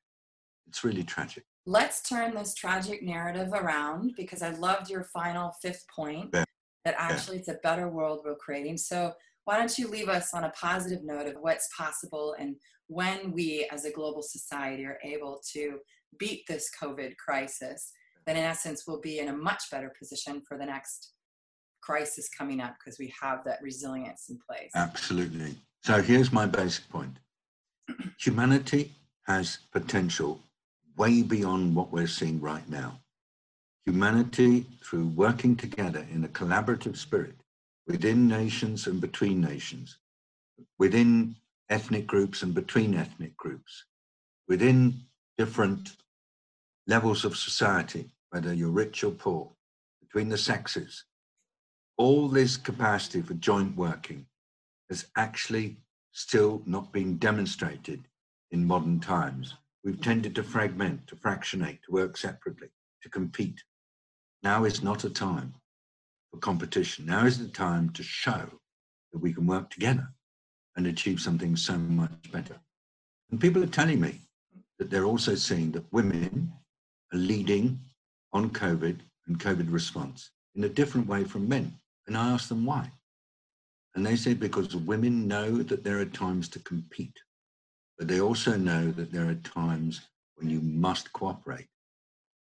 It's 0.68 0.84
really 0.84 1.04
tragic. 1.04 1.44
Let's 1.66 2.02
turn 2.02 2.34
this 2.34 2.54
tragic 2.54 3.02
narrative 3.02 3.52
around 3.52 4.12
because 4.16 4.42
I 4.42 4.50
loved 4.50 4.90
your 4.90 5.04
final 5.04 5.52
fifth 5.62 5.84
point 5.94 6.30
yeah. 6.32 6.44
that 6.84 6.94
actually 6.98 7.36
yeah. 7.36 7.40
it's 7.40 7.48
a 7.48 7.58
better 7.62 7.88
world 7.88 8.22
we're 8.24 8.36
creating. 8.36 8.78
So, 8.78 9.12
why 9.44 9.56
don't 9.56 9.78
you 9.78 9.88
leave 9.88 10.10
us 10.10 10.34
on 10.34 10.44
a 10.44 10.50
positive 10.50 11.02
note 11.02 11.26
of 11.26 11.36
what's 11.40 11.68
possible 11.74 12.36
and 12.38 12.56
when 12.88 13.32
we 13.32 13.68
as 13.70 13.84
a 13.84 13.90
global 13.90 14.22
society 14.22 14.84
are 14.84 14.98
able 15.04 15.40
to 15.52 15.78
beat 16.18 16.44
this 16.48 16.70
COVID 16.82 17.16
crisis, 17.16 17.92
then 18.26 18.36
in 18.36 18.44
essence 18.44 18.84
we'll 18.86 19.00
be 19.00 19.20
in 19.20 19.28
a 19.28 19.32
much 19.36 19.70
better 19.70 19.92
position 19.98 20.42
for 20.46 20.58
the 20.58 20.66
next 20.66 21.12
crisis 21.82 22.28
coming 22.28 22.60
up 22.60 22.74
because 22.78 22.98
we 22.98 23.12
have 23.20 23.44
that 23.44 23.58
resilience 23.62 24.26
in 24.28 24.38
place. 24.46 24.70
Absolutely. 24.74 25.54
So 25.84 26.02
here's 26.02 26.32
my 26.32 26.44
basic 26.44 26.88
point 26.88 27.18
humanity 28.18 28.92
has 29.26 29.58
potential 29.72 30.40
way 30.96 31.22
beyond 31.22 31.74
what 31.74 31.92
we're 31.92 32.06
seeing 32.06 32.40
right 32.40 32.68
now. 32.68 32.98
Humanity, 33.86 34.66
through 34.84 35.08
working 35.08 35.56
together 35.56 36.06
in 36.12 36.24
a 36.24 36.28
collaborative 36.28 36.96
spirit 36.96 37.36
within 37.86 38.28
nations 38.28 38.86
and 38.86 39.00
between 39.00 39.40
nations, 39.40 39.98
within 40.78 41.36
ethnic 41.70 42.06
groups 42.06 42.42
and 42.42 42.54
between 42.54 42.94
ethnic 42.94 43.36
groups, 43.36 43.84
within 44.46 44.94
different 45.38 45.96
levels 46.86 47.24
of 47.24 47.36
society, 47.36 48.10
whether 48.30 48.52
you're 48.52 48.68
rich 48.68 49.04
or 49.04 49.10
poor, 49.10 49.50
between 50.00 50.28
the 50.28 50.38
sexes, 50.38 51.04
all 51.96 52.28
this 52.28 52.56
capacity 52.56 53.22
for 53.22 53.34
joint 53.34 53.76
working 53.76 54.26
has 54.88 55.06
actually 55.16 55.76
still 56.18 56.62
not 56.66 56.92
being 56.92 57.16
demonstrated 57.16 58.08
in 58.50 58.64
modern 58.64 58.98
times. 58.98 59.54
We've 59.84 60.00
tended 60.00 60.34
to 60.34 60.42
fragment, 60.42 61.06
to 61.06 61.16
fractionate, 61.16 61.78
to 61.84 61.92
work 61.92 62.16
separately, 62.16 62.68
to 63.02 63.08
compete. 63.08 63.62
Now 64.42 64.64
is 64.64 64.82
not 64.82 65.04
a 65.04 65.10
time 65.10 65.54
for 66.32 66.38
competition. 66.38 67.06
Now 67.06 67.24
is 67.24 67.38
the 67.38 67.46
time 67.46 67.90
to 67.90 68.02
show 68.02 68.50
that 69.12 69.20
we 69.20 69.32
can 69.32 69.46
work 69.46 69.70
together 69.70 70.08
and 70.76 70.88
achieve 70.88 71.20
something 71.20 71.54
so 71.54 71.78
much 71.78 72.32
better. 72.32 72.56
And 73.30 73.40
people 73.40 73.62
are 73.62 73.68
telling 73.68 74.00
me 74.00 74.20
that 74.80 74.90
they're 74.90 75.04
also 75.04 75.36
seeing 75.36 75.70
that 75.72 75.92
women 75.92 76.52
are 77.12 77.18
leading 77.18 77.78
on 78.32 78.50
COVID 78.50 78.98
and 79.28 79.38
COVID 79.38 79.72
response 79.72 80.30
in 80.56 80.64
a 80.64 80.68
different 80.68 81.06
way 81.06 81.22
from 81.22 81.48
men. 81.48 81.72
And 82.08 82.16
I 82.16 82.30
ask 82.30 82.48
them 82.48 82.66
why. 82.66 82.90
And 83.98 84.06
they 84.06 84.14
say 84.14 84.32
because 84.32 84.76
women 84.76 85.26
know 85.26 85.60
that 85.64 85.82
there 85.82 85.98
are 85.98 86.04
times 86.04 86.48
to 86.50 86.60
compete, 86.60 87.18
but 87.98 88.06
they 88.06 88.20
also 88.20 88.56
know 88.56 88.82
mm-hmm. 88.82 89.00
that 89.00 89.10
there 89.10 89.28
are 89.28 89.34
times 89.34 90.02
when 90.36 90.48
you 90.48 90.60
must 90.60 91.12
cooperate. 91.12 91.66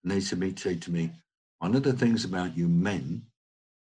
And 0.05 0.13
they 0.13 0.21
say 0.21 0.77
to 0.77 0.91
me, 0.93 1.11
one 1.59 1.75
of 1.75 1.83
the 1.83 1.93
things 1.93 2.25
about 2.25 2.57
you 2.57 2.69
men 2.69 3.23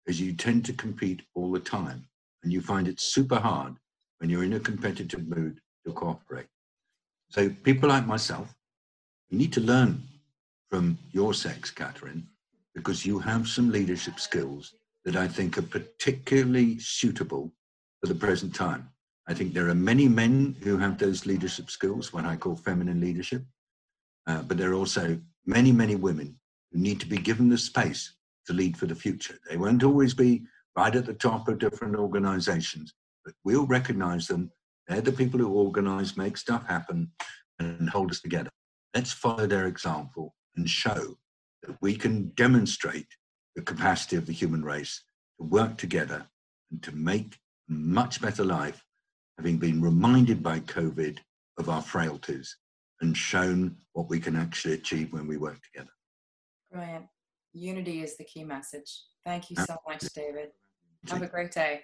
is 0.06 0.20
you 0.20 0.32
tend 0.32 0.64
to 0.64 0.72
compete 0.72 1.22
all 1.36 1.52
the 1.52 1.60
time 1.60 2.04
and 2.42 2.52
you 2.52 2.60
find 2.60 2.88
it 2.88 3.00
super 3.00 3.38
hard 3.38 3.76
when 4.18 4.28
you're 4.28 4.42
in 4.42 4.54
a 4.54 4.58
competitive 4.58 5.28
mood 5.28 5.60
to 5.86 5.92
cooperate. 5.92 6.48
So 7.30 7.48
people 7.48 7.90
like 7.90 8.08
myself, 8.08 8.52
you 9.30 9.38
need 9.38 9.52
to 9.52 9.60
learn 9.60 10.02
from 10.68 10.98
your 11.12 11.32
sex, 11.32 11.70
Catherine, 11.70 12.26
because 12.74 13.06
you 13.06 13.20
have 13.20 13.46
some 13.46 13.70
leadership 13.70 14.18
skills 14.18 14.74
that 15.04 15.16
I 15.16 15.28
think 15.28 15.58
are 15.58 15.62
particularly 15.62 16.78
suitable 16.78 17.52
for 18.00 18.06
the 18.06 18.14
present 18.14 18.54
time. 18.54 18.88
I 19.28 19.34
think 19.34 19.54
there 19.54 19.68
are 19.68 19.74
many 19.74 20.08
men 20.08 20.56
who 20.62 20.76
have 20.78 20.98
those 20.98 21.26
leadership 21.26 21.70
skills, 21.70 22.12
what 22.12 22.24
I 22.24 22.36
call 22.36 22.56
feminine 22.56 23.00
leadership, 23.00 23.44
uh, 24.26 24.42
but 24.42 24.56
there 24.56 24.70
are 24.70 24.74
also 24.74 25.18
many, 25.46 25.72
many 25.72 25.96
women 25.96 26.38
who 26.70 26.78
need 26.78 27.00
to 27.00 27.06
be 27.06 27.18
given 27.18 27.48
the 27.48 27.58
space 27.58 28.14
to 28.46 28.52
lead 28.52 28.76
for 28.76 28.86
the 28.86 28.94
future. 28.94 29.38
They 29.48 29.56
won't 29.56 29.84
always 29.84 30.14
be 30.14 30.44
right 30.76 30.94
at 30.94 31.06
the 31.06 31.14
top 31.14 31.48
of 31.48 31.58
different 31.58 31.96
organizations, 31.96 32.94
but 33.24 33.34
we'll 33.44 33.66
recognize 33.66 34.26
them. 34.26 34.50
They're 34.88 35.00
the 35.00 35.12
people 35.12 35.38
who 35.38 35.52
organize, 35.52 36.16
make 36.16 36.36
stuff 36.36 36.66
happen, 36.66 37.10
and 37.58 37.88
hold 37.88 38.10
us 38.10 38.20
together. 38.20 38.50
Let's 38.94 39.12
follow 39.12 39.46
their 39.46 39.66
example 39.66 40.34
and 40.56 40.68
show 40.68 41.16
that 41.62 41.76
we 41.80 41.94
can 41.94 42.32
demonstrate 42.34 43.06
the 43.54 43.62
capacity 43.62 44.16
of 44.16 44.26
the 44.26 44.32
human 44.32 44.64
race 44.64 45.02
to 45.38 45.46
work 45.46 45.76
together 45.76 46.26
and 46.70 46.82
to 46.82 46.92
make 46.92 47.38
a 47.68 47.72
much 47.72 48.20
better 48.20 48.44
life, 48.44 48.84
having 49.36 49.58
been 49.58 49.80
reminded 49.80 50.42
by 50.42 50.60
COVID 50.60 51.18
of 51.58 51.68
our 51.68 51.82
frailties 51.82 52.56
and 53.00 53.16
shown 53.16 53.76
what 53.92 54.08
we 54.08 54.20
can 54.20 54.36
actually 54.36 54.74
achieve 54.74 55.12
when 55.12 55.26
we 55.26 55.36
work 55.36 55.60
together. 55.62 55.90
Brilliant. 56.70 57.06
Unity 57.52 58.02
is 58.02 58.16
the 58.16 58.24
key 58.24 58.44
message. 58.44 59.02
Thank 59.24 59.50
you 59.50 59.56
so 59.56 59.76
much, 59.86 60.02
David. 60.14 60.50
Have 61.08 61.22
a 61.22 61.26
great 61.26 61.52
day. 61.52 61.82